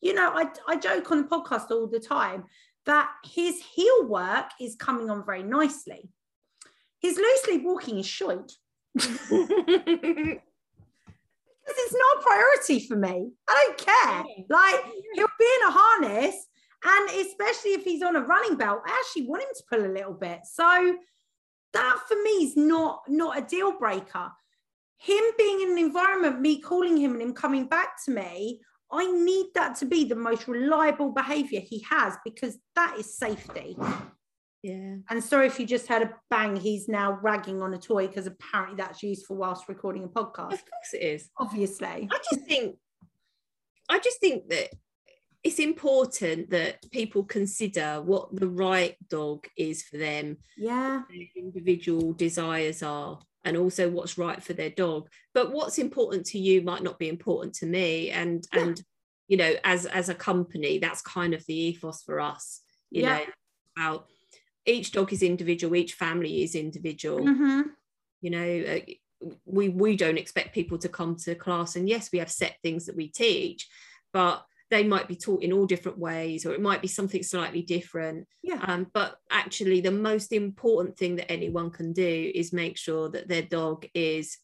[0.03, 2.45] you know i, I joke on the podcast all the time
[2.85, 6.09] that his heel work is coming on very nicely.
[7.01, 8.53] His loose lead walking is short
[11.67, 13.33] because it's not a priority for me.
[13.49, 14.25] I don't care.
[14.49, 16.47] Like he'll be in a harness,
[16.85, 19.93] and especially if he's on a running belt, I actually want him to pull a
[19.93, 20.41] little bit.
[20.45, 20.97] So
[21.73, 24.31] that for me is not not a deal breaker.
[24.99, 29.07] Him being in an environment, me calling him and him coming back to me, I
[29.12, 33.77] need that to be the most reliable behavior he has because that is safety.
[34.67, 34.97] Yeah.
[35.09, 38.27] And sorry if you just had a bang, he's now ragging on a toy because
[38.27, 40.55] apparently that's useful whilst recording a podcast.
[40.55, 41.31] Of course it is.
[41.39, 42.09] Obviously.
[42.11, 42.77] I just think
[43.89, 44.71] I just think that
[45.45, 50.39] it's important that people consider what the right dog is for them.
[50.57, 51.03] Yeah.
[51.37, 55.09] individual desires are and also what's right for their dog.
[55.33, 58.11] But what's important to you might not be important to me.
[58.11, 58.61] And yeah.
[58.62, 58.83] and
[59.29, 63.19] you know, as as a company, that's kind of the ethos for us, you yeah.
[63.19, 63.25] know,
[63.77, 64.07] about
[64.67, 67.21] each dog is individual each family is individual.
[67.21, 67.62] Mm-hmm.
[68.21, 68.81] you know
[69.45, 72.87] we we don't expect people to come to class and yes we have set things
[72.87, 73.69] that we teach
[74.12, 77.62] but they might be taught in all different ways or it might be something slightly
[77.62, 78.27] different.
[78.43, 78.64] Yeah.
[78.67, 83.29] Um, but actually the most important thing that anyone can do is make sure that
[83.29, 84.39] their dog is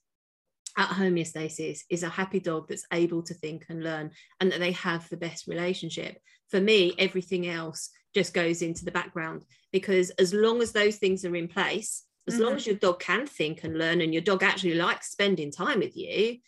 [0.78, 4.10] at homeostasis is a happy dog that's able to think and learn
[4.40, 6.18] and that they have the best relationship.
[6.50, 11.24] For me everything else just goes into the background because as long as those things
[11.24, 12.44] are in place as mm-hmm.
[12.44, 15.80] long as your dog can think and learn and your dog actually likes spending time
[15.80, 16.38] with you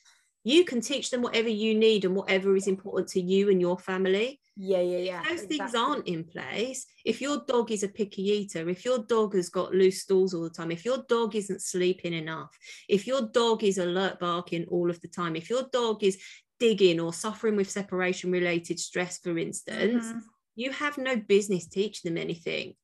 [0.45, 3.79] you can teach them whatever you need and whatever is important to you and your
[3.79, 5.59] family yeah yeah yeah if those exactly.
[5.59, 9.49] things aren't in place if your dog is a picky eater if your dog has
[9.49, 12.57] got loose stools all the time if your dog isn't sleeping enough
[12.89, 16.19] if your dog is alert barking all of the time if your dog is
[16.61, 20.19] digging or suffering with separation related stress for instance mm-hmm
[20.55, 22.75] you have no business teaching them anything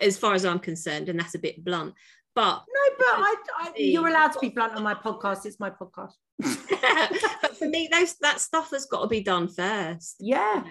[0.00, 1.94] as far as i'm concerned and that's a bit blunt
[2.34, 5.44] But No, but I, I, you're allowed to be blunt on my podcast.
[5.44, 6.12] It's my podcast.
[7.42, 10.16] but for me, those that stuff has got to be done first.
[10.20, 10.62] Yeah.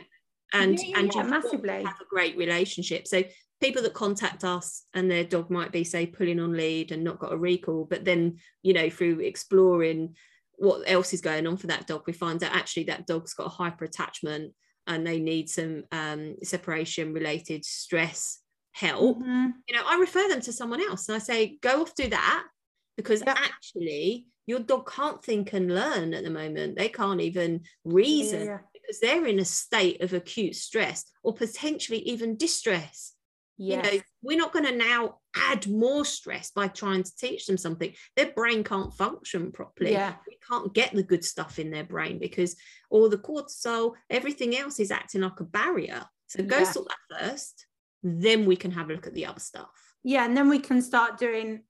[0.54, 1.84] And Yeah, and yeah, massively.
[1.84, 3.06] have a great relationship.
[3.06, 3.24] So
[3.60, 7.20] people that contact us and their dog might be say pulling on lead and not
[7.20, 10.16] got a recall, but then you know through exploring
[10.56, 13.48] what else is going on for that dog, we find that actually that dog's got
[13.48, 14.54] a hyper attachment
[14.88, 18.40] and they need some um, separation related stress
[18.72, 19.20] help.
[19.20, 19.54] Mhm.
[19.68, 22.48] you know, I refer them to someone else and I say, go off, do that.
[22.96, 26.78] Because actually, your dog can't think and learn at the moment.
[26.78, 32.00] They can't even reason yeah, because they're in a state of acute stress or potentially
[32.00, 33.14] even distress.
[33.58, 33.86] Yeah.
[33.86, 37.58] You know, we're not going to now add more stress by trying to teach them
[37.58, 37.93] something.
[38.16, 39.91] Their brain can't function properly.
[39.93, 40.16] Yeah.
[40.28, 42.55] We can't get the good stuff in their brain because
[42.89, 46.03] all the cortisol, everything else is acting like a barrier.
[46.28, 46.64] So go Yeah.
[46.72, 47.66] sort that first.
[48.03, 49.70] Then we can have a look at the other stuff.
[50.03, 51.64] yeah and then we can start doing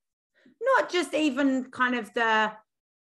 [0.61, 2.51] not just even kind of the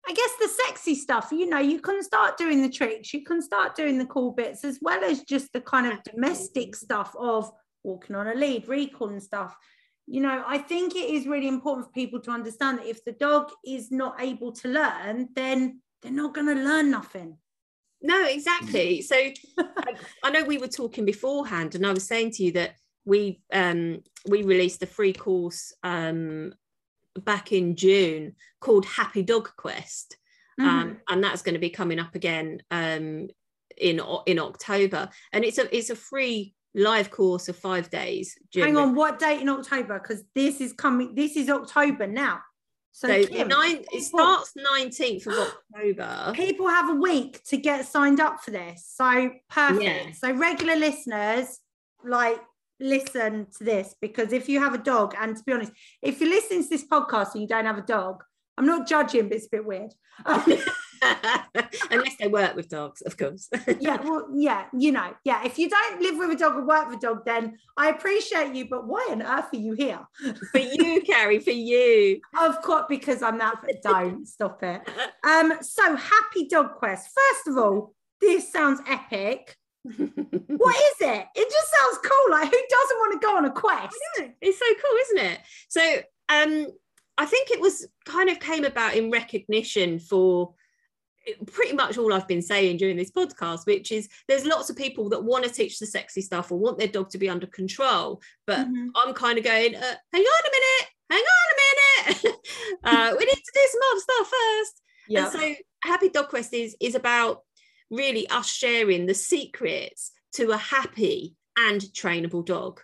[0.10, 3.42] i guess the sexy stuff you know you can start doing the tricks you can
[3.42, 7.50] start doing the cool bits as well as just the kind of domestic stuff of
[7.88, 9.56] walking on a lead recall and stuff
[10.06, 13.14] you know i think it is really important for people to understand that if the
[13.14, 17.38] dog is not able to learn then they're not going to learn nothing
[18.02, 19.02] No, exactly.
[19.02, 19.16] So
[20.24, 22.76] I, know we were talking beforehand, and I was saying to you that
[23.06, 26.54] we um, we released a free course um,
[27.32, 30.18] back in June called Happy Dog Quest,
[30.60, 30.70] Mm-hmm.
[30.70, 33.28] um, and that's going to be coming up again um,
[33.78, 35.10] in in October.
[35.32, 38.38] And it's a it's a free live course of five days.
[38.54, 42.40] Hang on what date in october because this is coming this is october now
[42.98, 45.36] so, So Kim, nine, it people- starts nineteenth of
[45.76, 46.32] October.
[46.36, 48.92] people have a week to get signed up for this.
[48.92, 49.84] So perfect.
[49.84, 50.12] Yeah.
[50.14, 51.60] So regular listeners,
[52.04, 52.40] like
[52.80, 56.32] listen to this because if you have a dog, and to be honest, if you're
[56.32, 58.24] listening to this podcast and you don't have a dog,
[58.58, 59.94] I'm not judging, but it's a bit weird.
[61.92, 63.50] Unless they work with dogs, of course.
[63.80, 65.46] yeah, well, yeah, you know, yeah.
[65.46, 68.54] If you don't live with a dog or work with a dog, then I appreciate
[68.56, 70.00] you, but why on earth are you here?
[70.52, 72.22] for you, Carrie, for you.
[72.40, 73.56] Of course, because I'm that.
[73.84, 74.82] Don't stop it.
[75.24, 77.10] Um, so happy dog quest.
[77.14, 79.56] First of all, this sounds epic.
[79.84, 81.26] What is it?
[81.36, 82.32] It just sounds cool.
[82.32, 83.96] Like who doesn't want to go on a quest?
[84.42, 85.40] it's so cool, isn't it?
[85.70, 85.82] So
[86.30, 86.68] um
[87.18, 90.54] I think it was kind of came about in recognition for
[91.48, 95.10] pretty much all I've been saying during this podcast, which is there's lots of people
[95.10, 98.22] that want to teach the sexy stuff or want their dog to be under control,
[98.46, 98.90] but Mhm.
[98.96, 102.36] I'm kind of going, uh, hang on a minute, hang on a minute,
[102.84, 104.82] uh, we need to do some other stuff first.
[105.08, 105.24] Yeah.
[105.24, 107.44] And so Happy Dog Quest is, is about
[107.90, 112.82] really us sharing the secrets to a happy and trainable dog.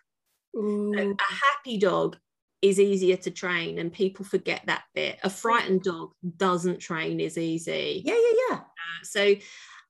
[0.55, 0.61] So
[0.95, 2.17] a happy dog
[2.63, 5.19] is easier to train and people forget that bit.
[5.23, 8.01] A frightened dog doesn't train as easy.
[8.05, 8.59] Yeah, yeah, yeah.
[9.03, 9.35] So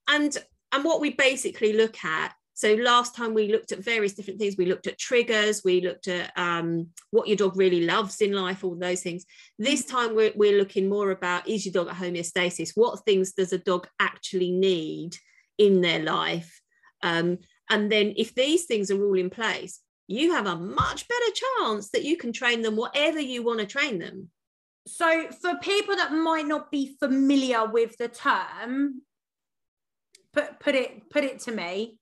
[0.08, 0.36] and
[0.72, 4.56] and what we basically look at so last time we looked at various different things
[4.56, 8.64] we looked at triggers we looked at um, what your dog really loves in life
[8.64, 9.24] all those things
[9.58, 13.52] this time we're, we're looking more about is your dog at homeostasis what things does
[13.52, 15.16] a dog actually need
[15.58, 16.60] in their life
[17.02, 17.38] um,
[17.70, 21.90] and then if these things are all in place you have a much better chance
[21.90, 24.28] that you can train them whatever you want to train them
[24.86, 29.02] So for people that might not be familiar with the term,
[30.32, 31.98] put put it put it to me.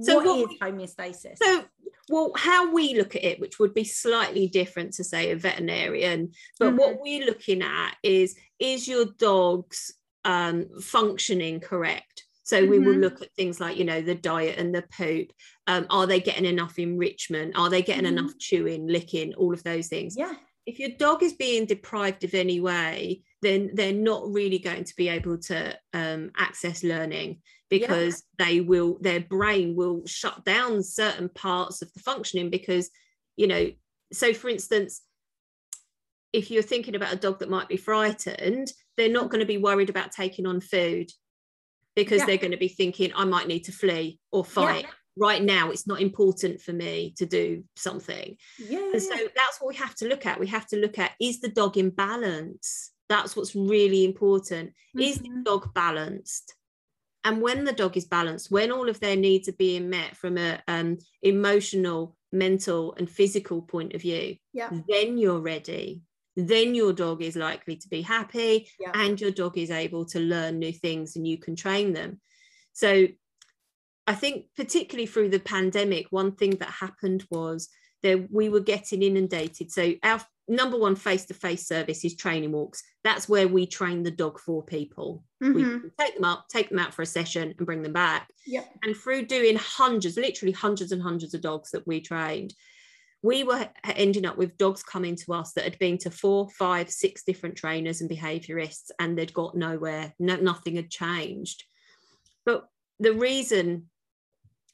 [0.00, 1.36] So what what is homeostasis?
[1.42, 1.64] So,
[2.08, 6.32] well, how we look at it, which would be slightly different to say a veterinarian,
[6.58, 12.24] but what we're looking at is is your dog's um, functioning correct?
[12.52, 13.00] So we will Mhm.
[13.00, 15.32] look at things like you know the diet and the poop.
[15.66, 17.56] Um, are they getting enough enrichment?
[17.56, 18.18] Are they getting Mhm.
[18.18, 20.16] enough chewing, licking, all of those things?
[20.18, 20.34] yeah.
[20.64, 24.94] if your dog is being deprived of any way, then they're not really going to
[24.94, 31.28] be able to um, access learning because they will, their brain will shut down certain
[31.30, 32.90] parts of the functioning because,
[33.36, 33.72] you know,
[34.12, 35.02] so for instance,
[36.32, 39.58] if you're thinking about a dog that might be frightened, they're not going to be
[39.58, 41.10] worried about taking on food
[41.94, 42.26] because Yeah.
[42.26, 44.86] they're going to be thinking, I might need to flee or fight.
[45.16, 48.36] Right now, it's not important for me to do something.
[48.58, 48.78] Yeah.
[48.78, 50.40] yeah, And so that's what we have to look at.
[50.40, 52.92] We have to look at is the dog in balance?
[53.10, 54.72] That's what's really important.
[54.98, 55.44] Is the Mhm.
[55.44, 56.54] dog balanced?
[57.24, 60.38] And when the dog is balanced, when all of their needs are being met from
[60.38, 64.70] a um, emotional, mental, and physical point of view, Yeah.
[64.88, 66.00] then you're ready.
[66.36, 68.92] Then your dog is likely to be happy Yeah.
[68.94, 72.20] and your dog is able to learn new things and you can train them.
[72.72, 73.08] So
[74.06, 77.68] I think particularly through the pandemic, one thing that happened was
[78.02, 79.70] there we were getting inundated.
[79.70, 82.82] So our number one face-to-face service is training walks.
[83.04, 85.22] That's where we train the dog for people.
[85.40, 85.84] Mhm.
[85.84, 88.28] We take them up, take them out for a session, and bring them back.
[88.46, 88.78] Yep.
[88.82, 92.54] And through doing hundreds, literally hundreds and hundreds of dogs that we trained,
[93.22, 96.90] we were ending up with dogs coming to us that had been to four, five,
[96.90, 100.12] six different trainers and behaviorists, and they'd got nowhere.
[100.18, 101.64] No, nothing had changed.
[102.44, 102.68] But
[102.98, 103.88] the reason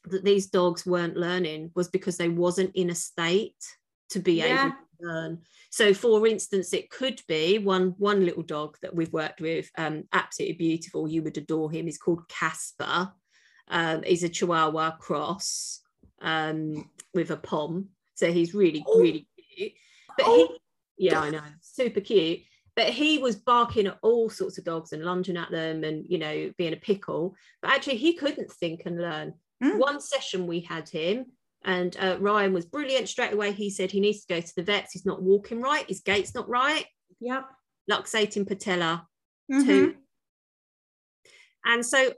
[0.05, 3.63] that these dogs weren't learning was because they wasn't in a state
[4.09, 4.65] to be Yeah.
[4.65, 5.41] able to learn.
[5.69, 10.05] So, for instance, it could be one one little dog that we've worked with, um,
[10.11, 11.07] absolutely beautiful.
[11.07, 11.85] You would adore him.
[11.85, 13.13] He's called Casper.
[13.67, 15.81] Um, he's a Chihuahua cross
[16.21, 17.89] um, with a pom.
[18.19, 18.99] So he's really, Oh.
[18.99, 19.71] really cute.
[20.17, 20.57] But Oh.
[20.97, 22.41] he, yeah, I know, super cute.
[22.75, 26.17] But he was barking at all sorts of dogs and lunging at them and, you
[26.17, 27.35] know, being a pickle.
[27.61, 29.33] But actually, he couldn't think and learn.
[29.63, 29.77] Mm.
[29.79, 31.27] One session we had him,
[31.63, 33.53] and uh, Ryan was brilliant straight away.
[33.53, 34.91] He said he needs to go to the vets.
[34.93, 35.85] He's not walking right.
[35.87, 36.85] His gait's not right.
[37.21, 37.45] Yep.
[37.89, 39.07] Luxating patella
[39.51, 39.65] Mhm.
[39.65, 39.95] too.
[41.65, 42.13] And so,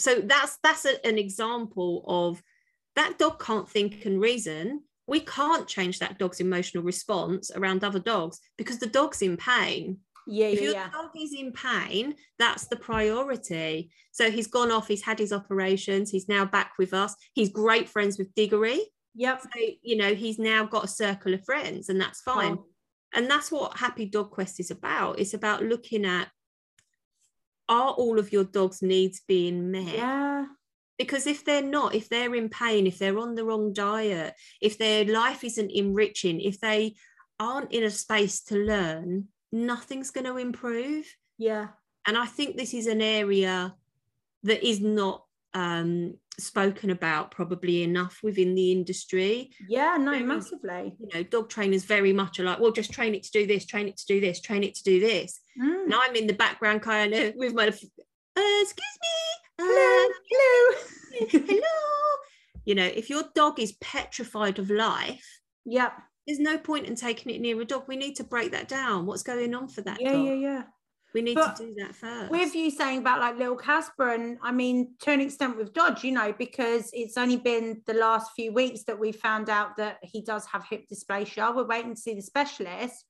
[0.00, 2.42] so that's that's a- an example of
[2.96, 4.82] that dog can't think and reason.
[5.10, 9.98] We can't change that dog's emotional response around other dogs because the dog's in pain.
[10.26, 10.90] Yeah, If yeah, your yeah.
[10.90, 13.90] dog is in pain, that's the priority.
[14.12, 17.16] So he's gone off, he's had his operations, he's now back with us.
[17.34, 18.80] He's great friends with Diggory.
[19.16, 19.42] Yep.
[19.42, 19.48] So,
[19.82, 22.58] you know, he's now got a circle of friends, and that's fine.
[22.60, 22.66] Oh.
[23.12, 25.18] And that's what Happy Dog Quest is about.
[25.18, 26.28] It's about looking at
[27.68, 29.94] are all of your dog's needs being met?
[29.94, 30.46] Yeah.
[31.00, 34.76] Because if they're not, if they're in pain, if they're on the wrong diet, if
[34.76, 36.94] their life isn't enriching, if they
[37.38, 41.06] aren't in a space to learn, nothing's going to improve.
[41.38, 41.68] Yeah.
[42.06, 43.74] And I think this is an area
[44.42, 45.24] that is not
[45.54, 49.52] um, spoken about probably enough within the industry.
[49.70, 49.96] Yeah.
[49.96, 50.96] No, Very- massively.
[50.98, 53.64] You know, dog trainers very much are like, well, just train it to do this,
[53.64, 55.40] train it to do this, train it to do this.
[55.58, 55.84] Mm.
[55.84, 60.08] And I'm in the background kind of with my, uh, excuse me, Hello.
[60.30, 60.78] Hello.
[61.30, 61.56] hello.
[62.66, 65.92] You know, if your dog is petrified of life, Yep.
[66.26, 67.84] there's no point in taking it near a dog.
[67.88, 69.06] We need to break that down.
[69.06, 70.26] What's going on for that Yeah, dog?
[70.26, 70.62] yeah, yeah.
[71.14, 72.30] We need But to do that first.
[72.30, 76.04] with you saying about like little Casper, and I mean, to an extent with Dodge,
[76.04, 79.98] you know, because it's only been the last few weeks that we found out that
[80.02, 81.54] he does have hip dysplasia.
[81.56, 83.04] We're waiting to see the specialist.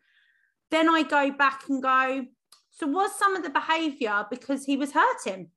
[0.70, 2.24] Then I go back and go,
[2.70, 5.50] so was some of the behavior because he was hurting?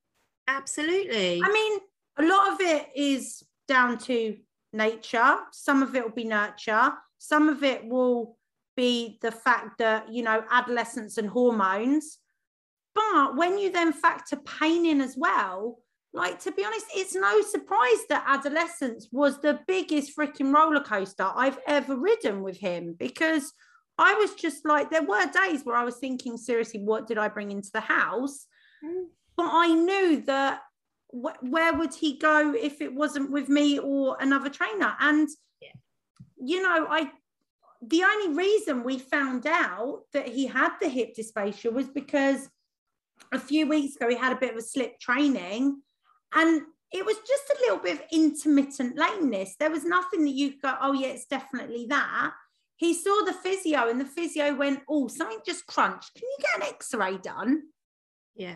[0.48, 1.42] Absolutely.
[1.44, 1.80] I mean,
[2.18, 4.38] a lot of it is down to
[4.72, 8.38] nature, some of it will be nurture, some of it will
[8.76, 12.20] be the fact that, you know, adolescence and hormones.
[12.96, 15.80] But when you then factor pain in as well,
[16.14, 21.30] like to be honest, it's no surprise that adolescence was the biggest freaking roller coaster
[21.36, 23.52] I've ever ridden with him because
[23.98, 27.30] I was just like, there were days where I was thinking, seriously, what did I
[27.30, 28.48] bring into the house?
[29.36, 30.62] But I knew that
[31.12, 34.96] wh- where would he go if it wasn't with me or another trainer?
[35.00, 35.28] And,
[35.62, 35.72] Yeah.
[36.38, 37.12] you know, I,
[37.82, 42.50] the only reason we found out that he had the hip dysplasia was because
[43.32, 45.82] a few weeks ago he had a bit of a slip training
[46.34, 46.62] and
[46.92, 49.56] it was just a little bit of intermittent lameness.
[49.60, 52.34] There was nothing that you could go, oh, yeah, it's definitely that.
[52.78, 56.14] He saw the physio and the physio went, oh, something just crunched.
[56.14, 57.64] Can you get an x ray done?
[58.36, 58.56] yeah.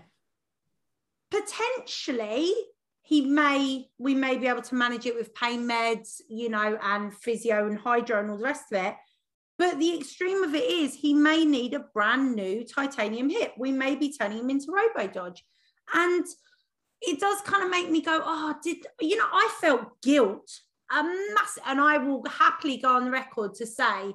[1.32, 2.53] Potentially
[3.01, 7.13] he may we may be able to manage it with pain meds you know and
[7.13, 8.95] physio and hydro and all the rest of it.
[9.59, 13.53] But the extreme of it is he may need a brand new titanium hip.
[13.57, 15.43] We may be turning him into robo dodge.
[15.95, 16.28] And
[17.01, 20.49] it does kind of make me go oh did you know i felt guilt
[20.91, 24.13] a mass and i will happily go on record to say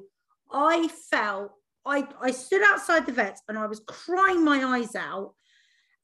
[0.52, 1.52] i felt
[1.86, 5.34] i i stood outside the vet and i was crying my eyes out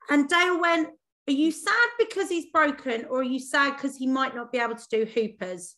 [0.08, 0.88] and Dale went,
[1.28, 4.58] Are you sad because he's broken, or are you sad because he might not be
[4.58, 5.76] able to do hoopers?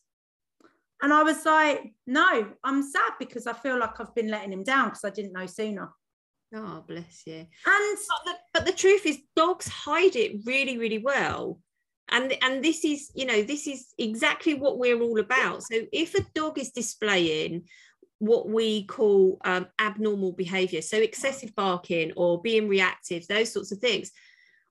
[1.02, 4.64] And I was like, No, I'm sad because I feel like I've been letting him
[4.64, 5.90] down because I didn't know sooner.
[6.54, 7.46] Oh, bless you.
[7.66, 11.60] And But the, but the truth is, dogs hide it really, really well.
[12.10, 15.62] And, and this is, you know, this is exactly what we're all about.
[15.62, 17.68] So if a dog is displaying
[18.20, 23.78] what we call um, abnormal behavior, so excessive barking or being reactive, those sorts of
[23.78, 24.12] things,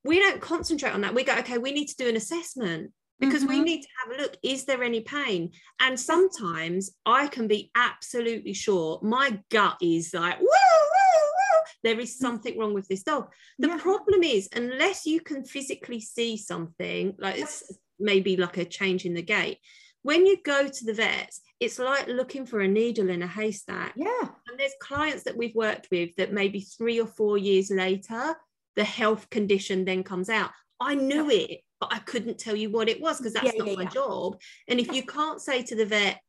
[0.05, 1.13] we don't concentrate on that.
[1.13, 3.65] We go, okay, we need to do an assessment because we Mhm.
[3.65, 5.51] need to have a look is there any pain
[5.81, 11.63] and sometimes i can be absolutely sure my gut is like woo, woo, woo.
[11.83, 13.77] there is something wrong with this dog the Yeah.
[13.77, 17.63] problem is unless you can physically see something like it's
[17.99, 19.59] maybe like a change in the gait
[20.01, 23.93] when you go to the vets, it's like looking for a needle in a haystack.
[23.95, 24.29] Yeah.
[24.47, 28.35] And there's clients that we've worked with that maybe three or four years later,
[28.75, 30.51] the health condition then comes out.
[30.79, 33.67] I knew it, but I couldn't tell you what it was because that's Yeah, not
[33.67, 33.89] yeah, my yeah.
[33.89, 34.39] job.
[34.69, 36.21] And if you can't say to the vet,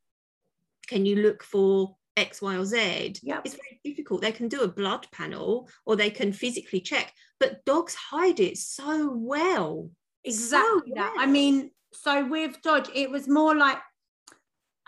[0.89, 3.15] can you look for X, Y, or Z?
[3.23, 3.43] Yep.
[3.45, 4.23] It's very difficult.
[4.23, 8.59] They can do a blood panel or they can physically check, but dogs hide it
[8.59, 9.91] so well.
[10.25, 11.15] exactly that.
[11.17, 13.79] I mean, so with Dodge, it was more like,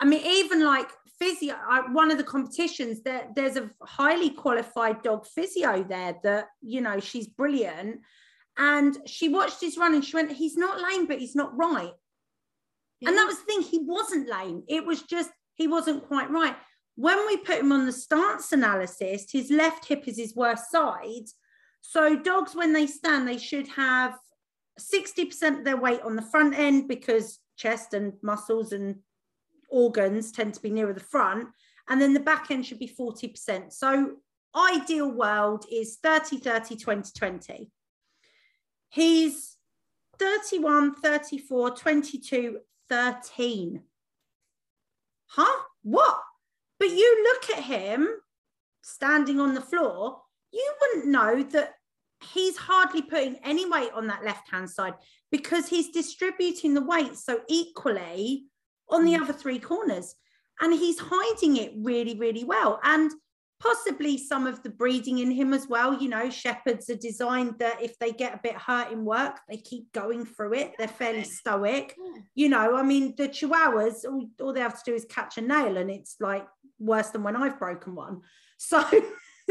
[0.03, 0.89] I mean, even like
[1.21, 6.49] physio, I, one of the competitions that there's a highly qualified dog physio there that,
[6.61, 8.01] you know, she's brilliant.
[8.59, 11.93] And she watched his run and she went, he's not lame, but he's not right.
[13.07, 14.65] And that was the thing, he wasn't lame.
[14.67, 16.57] It was just, he wasn't quite right.
[16.97, 21.29] When we put him on the stance analysis, his left hip is his worst side.
[21.81, 24.15] So dogs, when they stand, they should have
[24.81, 28.97] 60% of their weight on the front end because chest and muscles and
[29.73, 31.49] organs tend to be nearer the front.
[31.89, 33.73] And then the back end should be 40%.
[33.73, 34.17] So
[34.55, 37.71] ideal world is 30, 30, 20, 20.
[38.91, 39.57] He's
[40.19, 42.59] 31, 34, 22,
[42.89, 43.83] 13.
[45.27, 45.63] Huh?
[45.83, 46.21] What?
[46.79, 48.09] But you look at him
[48.83, 50.21] standing on the floor,
[50.53, 51.75] you wouldn't know that
[52.33, 54.95] he's hardly putting any weight on that left hand side
[55.31, 58.45] because he's distributing the weight so equally
[58.89, 59.23] on the Mm.
[59.23, 60.15] other three corners.
[60.61, 62.79] And he's hiding it really, really well.
[62.83, 63.11] And
[63.59, 65.95] possibly some of the breeding in him as well.
[66.01, 69.57] You know, shepherds are designed that if they get a bit hurt in work, they
[69.57, 70.73] keep going through it.
[70.79, 71.97] They're fairly stoic.
[72.35, 75.41] You know, I mean, the chihuahuas, all, all they have to do is catch a
[75.41, 76.47] nail and it's like
[76.81, 78.23] worse than when I've broken one.
[78.59, 78.83] So,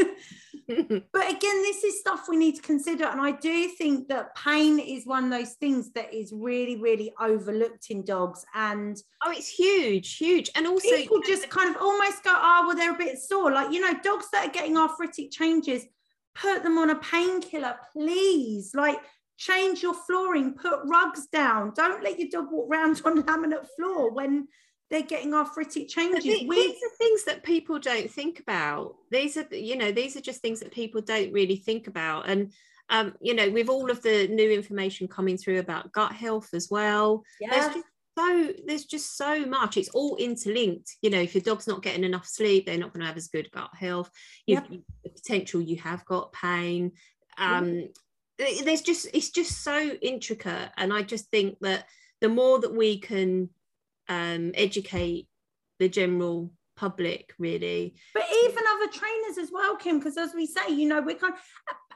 [0.68, 3.06] but again, this is stuff we need to consider.
[3.06, 7.14] And I do think that pain is one of those things that is really, really
[7.20, 8.46] overlooked in dogs.
[8.54, 10.50] And oh, it's huge, huge.
[10.56, 13.52] And also, people just kind of almost go, oh, well, they're a bit sore.
[13.52, 15.86] Like, you know, dogs that are getting arthritic changes,
[16.36, 18.72] put them on a painkiller, please.
[18.74, 19.00] Like,
[19.38, 21.74] change your flooring, put rugs down.
[21.76, 24.48] Don't let your dog walk around on laminate floor when
[24.92, 26.24] they're getting arthritic changes.
[26.24, 28.96] the- We, these are things that people don't think about.
[29.10, 32.28] These are, you know, these are just things that people don't really think about.
[32.30, 32.52] And,
[32.90, 36.68] um, you know, with all of the new information coming through about gut health as
[36.70, 37.86] well, there's yeah, just
[38.20, 39.78] so there's just so much.
[39.78, 40.98] It's all interlinked.
[41.02, 43.30] You know, if your dog's not getting enough sleep, they're not going to have as
[43.30, 44.12] good gut health.
[44.46, 44.82] You've, Yep.
[45.06, 46.92] the potential you have got pain.
[47.38, 47.88] Um,
[48.38, 51.86] th- There's just it's just so intricate, and I just think that
[52.20, 53.50] the more that we can
[54.12, 55.28] um, educate
[55.80, 60.70] the general public, really, but even other trainers as well, Kim, because as we say,
[60.70, 61.40] you know, we're kind of,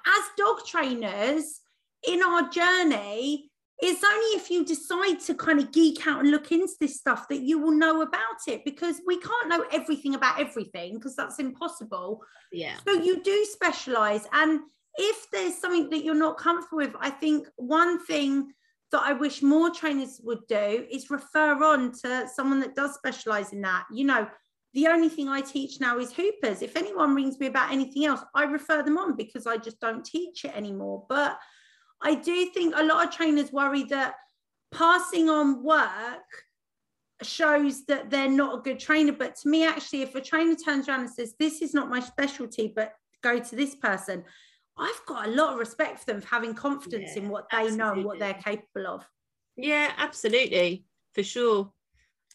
[0.08, 1.62] as dog trainers
[2.08, 6.52] in our journey, it's only if you decide to kind of geek out and look
[6.52, 10.40] into this stuff that you will know about it because we can't know everything about
[10.40, 12.22] everything because that's impossible.
[12.54, 14.26] yeah, So you do specialize.
[14.32, 14.62] And
[14.98, 18.54] if there's something that you're not comfortable with, I think one thing
[18.92, 23.52] that I wish more trainers would do is refer on to someone that does specialize
[23.52, 23.86] in that.
[23.92, 24.28] You know,
[24.74, 26.62] the only thing I teach now is hoopers.
[26.62, 30.06] If anyone rings me about anything else, I refer them on because I just don't
[30.06, 31.06] teach it anymore.
[31.08, 31.40] But
[32.02, 34.16] I do think a lot of trainers worry that
[34.72, 36.24] passing on work
[37.22, 39.14] shows that they're not a good trainer.
[39.14, 42.02] But to me, actually, if a trainer turns around and says, This is not my
[42.02, 42.94] specialty, but
[43.24, 44.24] go to this person,
[44.78, 47.72] I've got a lot of respect for them for having confidence Yeah, in what they
[47.72, 49.06] know and what they're capable of.
[49.56, 51.72] yeah, absolutely, for sure.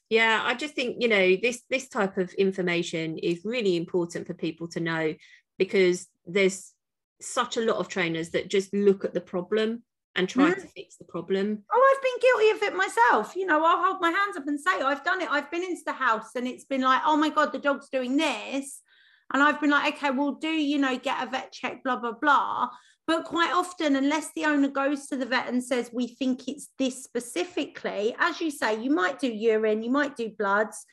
[0.08, 4.34] Yeah, I just think you know this this type of information is really important for
[4.34, 5.14] people to know
[5.58, 6.72] because there's
[7.20, 9.82] such a lot of trainers that just look at the problem
[10.16, 10.54] and try Mhm.
[10.62, 11.64] to fix the problem.
[11.72, 13.36] Oh, I've been guilty of it myself.
[13.36, 15.30] You know, I'll hold my hands up and say, I've done it.
[15.30, 18.16] I've been into the house and it's been like, oh my God, the dog's doing
[18.16, 18.82] this.
[19.32, 22.12] And I've been like, okay, well, do, you know, get a vet check, blah, blah,
[22.12, 22.68] blah.
[23.06, 26.68] But quite often, unless the owner goes to the vet and says, we think it's
[26.78, 30.84] this specifically, as you say, you might do urine, you might do bloods.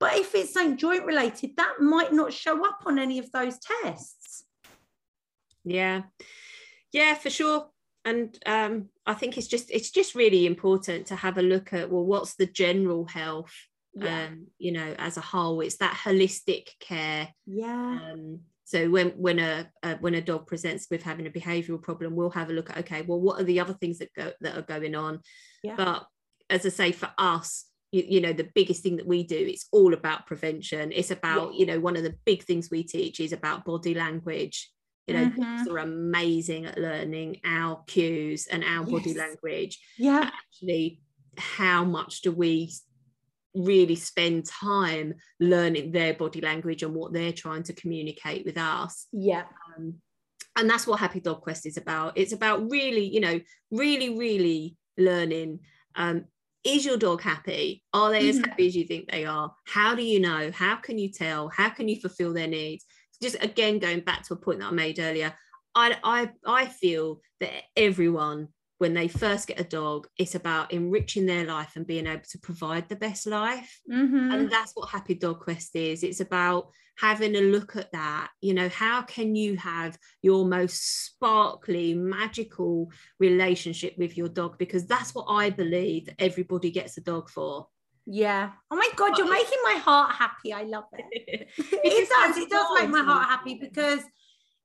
[0.00, 3.58] But if it's something joint related, that might not show up on any of those
[3.82, 4.44] tests.
[5.64, 6.02] Yeah,
[6.92, 7.68] yeah, for sure.
[8.04, 11.90] And um, I think it's just it's just really important to have a look at
[11.90, 13.54] well, what's the general health,
[13.96, 14.26] Yeah.
[14.26, 15.60] um, you know, as a whole.
[15.60, 17.28] It's that holistic care.
[17.46, 17.98] yeah.
[18.12, 19.68] Um, so when when a,
[20.00, 23.02] when a dog presents with having a behavioural problem, we'll have a look at okay,
[23.02, 25.20] well, what are the other things that go that are going on?
[25.62, 25.76] Yeah.
[25.76, 26.06] But
[26.48, 29.66] as I say, for us, you, you know, the biggest thing that we do, it's
[29.70, 30.92] all about prevention.
[30.92, 34.70] It's about you know one of the big things we teach is about body language.
[35.06, 40.30] You know, dogs are amazing at learning our cues and our body language Yeah.
[40.32, 41.02] actually
[41.36, 42.72] how much do we
[43.54, 49.06] really spend time learning their body language and what they're trying to communicate with us.
[49.12, 49.44] Yeah.
[49.76, 49.94] Um,
[50.56, 52.16] and that's what Happy Dog Quest is about.
[52.16, 53.40] It's about really, you know,
[53.70, 55.60] really, really learning.
[55.96, 56.26] Um,
[56.64, 57.82] is your dog happy?
[57.92, 58.46] Are they as Mhm.
[58.46, 59.54] happy as you think they are?
[59.66, 60.50] How do you know?
[60.50, 61.48] How can you tell?
[61.48, 62.86] How can you fulfill their needs?
[63.20, 65.36] Just again, going back to a point that I made earlier,
[65.74, 68.48] I, I, I feel that everyone,
[68.78, 72.38] when they first get a dog, it's about enriching their life and being able to
[72.38, 74.32] provide the best life Mhm.
[74.32, 78.54] and that's what happy dog quest is it's about having a look at that you
[78.54, 85.14] know how can you have your most sparkly magical relationship with your dog because that's
[85.14, 87.66] what i believe that everybody gets a dog for
[88.06, 88.50] Yeah.
[88.70, 90.52] Oh my God, you're making my heart happy.
[90.52, 91.48] I love it.
[91.58, 92.36] it does.
[92.36, 94.02] It does make my heart happy because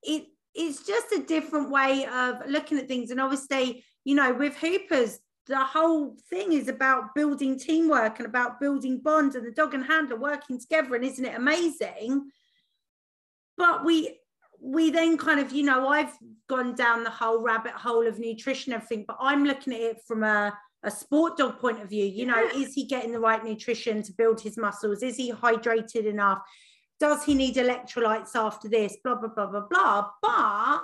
[0.03, 0.23] it
[0.53, 3.11] it's just a different way of looking at things.
[3.11, 8.59] And obviously, you know, with Hoopers, the whole thing is about building teamwork and about
[8.59, 10.95] building bonds and the dog and handler working together.
[10.95, 12.29] And isn't it amazing?
[13.57, 14.19] But we
[14.61, 16.13] we then kind of, you know, I've
[16.49, 20.01] gone down the whole rabbit hole of nutrition and everything, but I'm looking at it
[20.05, 22.05] from a a sport dog point of view.
[22.05, 22.59] You know, Yeah.
[22.61, 25.03] is he getting the right nutrition to build his muscles?
[25.03, 26.41] Is he hydrated enough?
[27.01, 28.95] Does he need electrolytes after this?
[29.03, 30.09] Blah, blah, blah, blah, blah.
[30.21, 30.83] But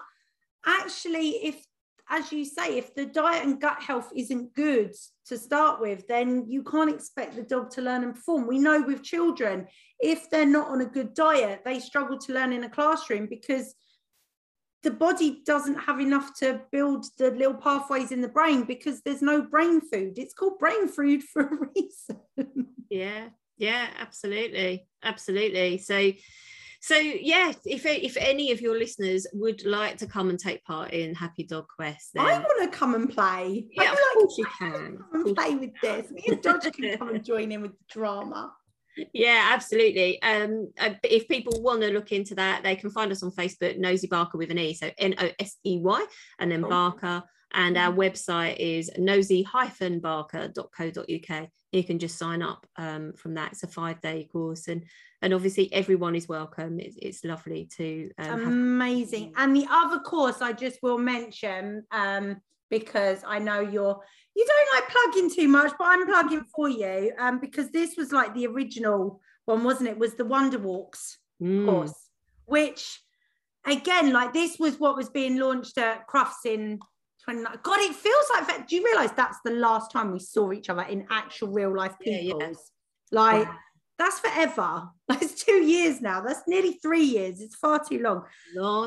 [0.65, 1.65] actually, if,
[2.09, 4.93] as you say, if the diet and gut health isn't good
[5.27, 8.47] to start with, then you can't expect the dog to learn and perform.
[8.47, 9.67] We know with children,
[9.99, 13.73] if they're not on a good diet, they struggle to learn in a classroom because
[14.83, 19.23] the body doesn't have enough to build the little pathways in the brain because there's
[19.23, 20.19] no brain food.
[20.19, 22.67] It's called brain food for a reason.
[22.89, 26.11] yeah yeah absolutely absolutely so
[26.85, 30.91] so yeah if if any of your listeners would like to come and take part
[30.91, 33.67] in happy dog quest then I want to come and play.
[33.71, 36.11] yeah of course you can come and play with this.
[36.11, 38.53] Me and Dodge can come and join in with the drama.
[39.13, 43.23] yeah absolutely um uh, if people want to look into that they can find us
[43.23, 46.05] on facebook nosy barker with an e so n-o-s-e-y
[46.37, 47.23] and then barker
[47.55, 53.67] and our website is nosy-barker.co.uk you can just sign up um, from that it's a
[53.67, 54.83] five day course and
[55.21, 58.53] and obviously everyone is welcome it's, it's lovely to um, have
[58.85, 59.33] Amazing.
[59.37, 63.99] And the other course I just will mention, um, because I know you're
[64.35, 67.13] you don't like plugging too much, but I'm plugging for you.
[67.17, 69.97] Um, because this was like the original one, wasn't it?
[69.97, 71.65] Was the Wonder Walks Mm.
[71.65, 72.11] course,
[72.45, 73.01] which
[73.65, 76.79] again, like this was what was being launched at Crufts in
[77.25, 77.59] 29.
[77.63, 78.67] God, it feels like that.
[78.67, 81.93] Do you realize that's the last time we saw each other in actual real life
[82.01, 82.51] Yeah, yeah.
[83.11, 83.55] Like Wow.
[83.97, 84.83] that's forever.
[85.07, 86.21] That's two years now.
[86.21, 87.39] That's nearly three years.
[87.39, 88.23] It's far too long.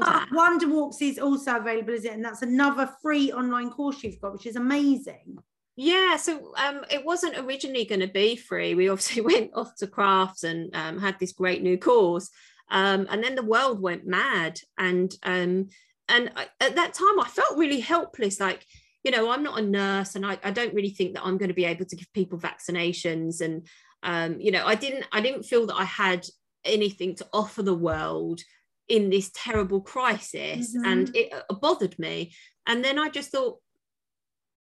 [0.00, 0.26] But.
[0.32, 2.12] Wonder Walks is also available, is it?
[2.12, 5.38] And that's another free online course you've got, which is amazing.
[5.76, 8.74] Yeah, so um, it wasn't originally going to be free.
[8.74, 12.30] We obviously went off to Crufts and um, had this great new course,
[12.68, 14.58] um, and then the world went mad.
[14.76, 15.68] And um,
[16.08, 18.40] and I, at that time, I felt really helpless.
[18.40, 18.64] Like,
[19.04, 21.48] you know, I'm not a nurse, and I, I don't really think that I'm going
[21.48, 23.40] to be able to give people vaccinations.
[23.40, 23.66] And
[24.02, 26.26] um, you know, I didn't I didn't feel that I had
[26.64, 28.40] anything to offer the world
[28.88, 32.34] in this terrible crisis, and it uh, bothered me.
[32.66, 33.58] And then I just thought,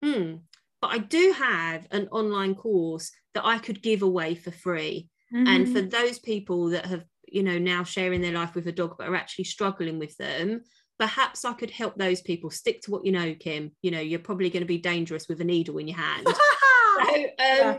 [0.04, 0.36] hmm
[0.82, 5.08] but I do have an online course that I could give away for free.
[5.46, 5.72] And Mm-hmm.
[5.74, 9.08] for those people that have, you know, now sharing their life with a dog but
[9.08, 10.64] are actually struggling with them,
[11.00, 13.72] perhaps I could help those people stick to what you know, Kim.
[13.82, 16.28] You know, you're probably going to be dangerous with a needle in your hand.
[16.28, 17.78] so, um, Yeah.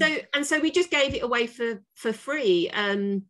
[0.00, 2.70] so and so we just gave it away for for free.
[2.70, 3.24] Um,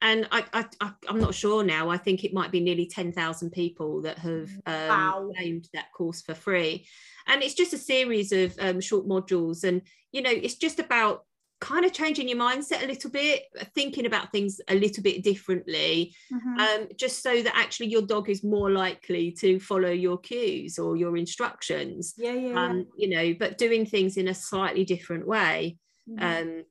[0.00, 1.88] and I, I, I I'm not sure now.
[1.88, 5.30] I think it might be nearly ten thousand people that have um, Wow.
[5.36, 6.86] claimed that course for free,
[7.28, 9.62] and it's just a series of um, short modules.
[9.64, 11.24] And you know, it's just about
[11.62, 16.12] kind of changing your mindset a little bit, thinking about things a little bit differently,
[16.32, 16.58] Mhm.
[16.58, 20.96] um, just so that actually your dog is more likely to follow your cues or
[20.96, 22.14] your instructions.
[22.18, 22.64] yeah, yeah, yeah.
[22.66, 25.78] Um, you know, but doing things in a slightly different way
[26.10, 26.22] Mhm.
[26.22, 26.64] um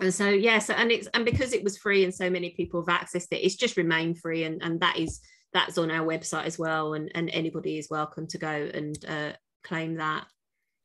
[0.00, 2.82] and so yeah so and it's and because it was free and so many people
[2.84, 5.20] have accessed it it's just remained free and and that is
[5.52, 9.32] that's on our website as well and and anybody is welcome to go and uh
[9.62, 10.26] claim that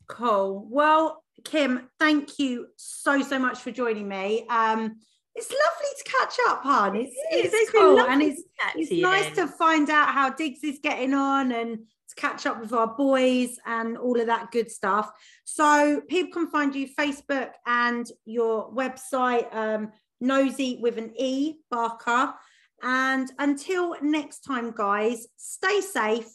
[0.08, 0.68] Cool.
[0.70, 4.46] Well, Kim, thank you so so much for joining me.
[4.50, 4.98] Um,
[5.34, 6.96] it's lovely to catch up, hon.
[6.96, 8.42] It's it's, It's cool, and it's
[8.76, 12.74] it's nice to find out how Diggs is getting on and to catch up with
[12.74, 15.10] our boys and all of that good stuff.
[15.46, 22.34] So people can find you Facebook and your website, um, Nosy with an E, Barker.
[22.84, 26.30] And until next time, guys, stay safe,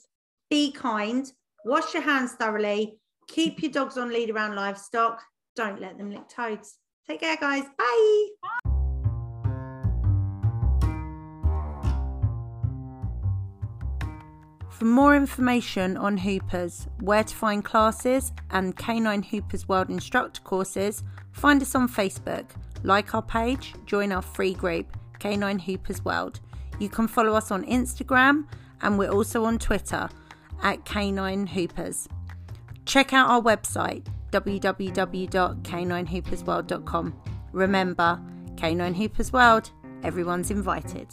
[0.48, 1.30] be kind,
[1.64, 5.22] wash your hands thoroughly, keep your dogs on lead around livestock.
[5.54, 6.78] Don't let them lick toads.
[7.06, 7.64] Take care, guys.
[7.78, 8.28] Bye.
[14.70, 21.02] For more information on Hoopers, where to find classes, and Canine Hoopers World instructor courses,
[21.32, 22.44] find us on Facebook,
[22.82, 26.40] like our page, join our free group, Canine Hoopers World.
[26.78, 28.46] You can follow us on Instagram,
[28.82, 30.10] and we're also on Twitter
[30.62, 32.06] at Canine Hoopers.
[32.86, 37.14] Check out our website, www.caninehoopersworld.com.
[37.52, 38.20] Remember,
[38.56, 39.70] Canine Hoopers World,
[40.02, 41.08] everyone's invited.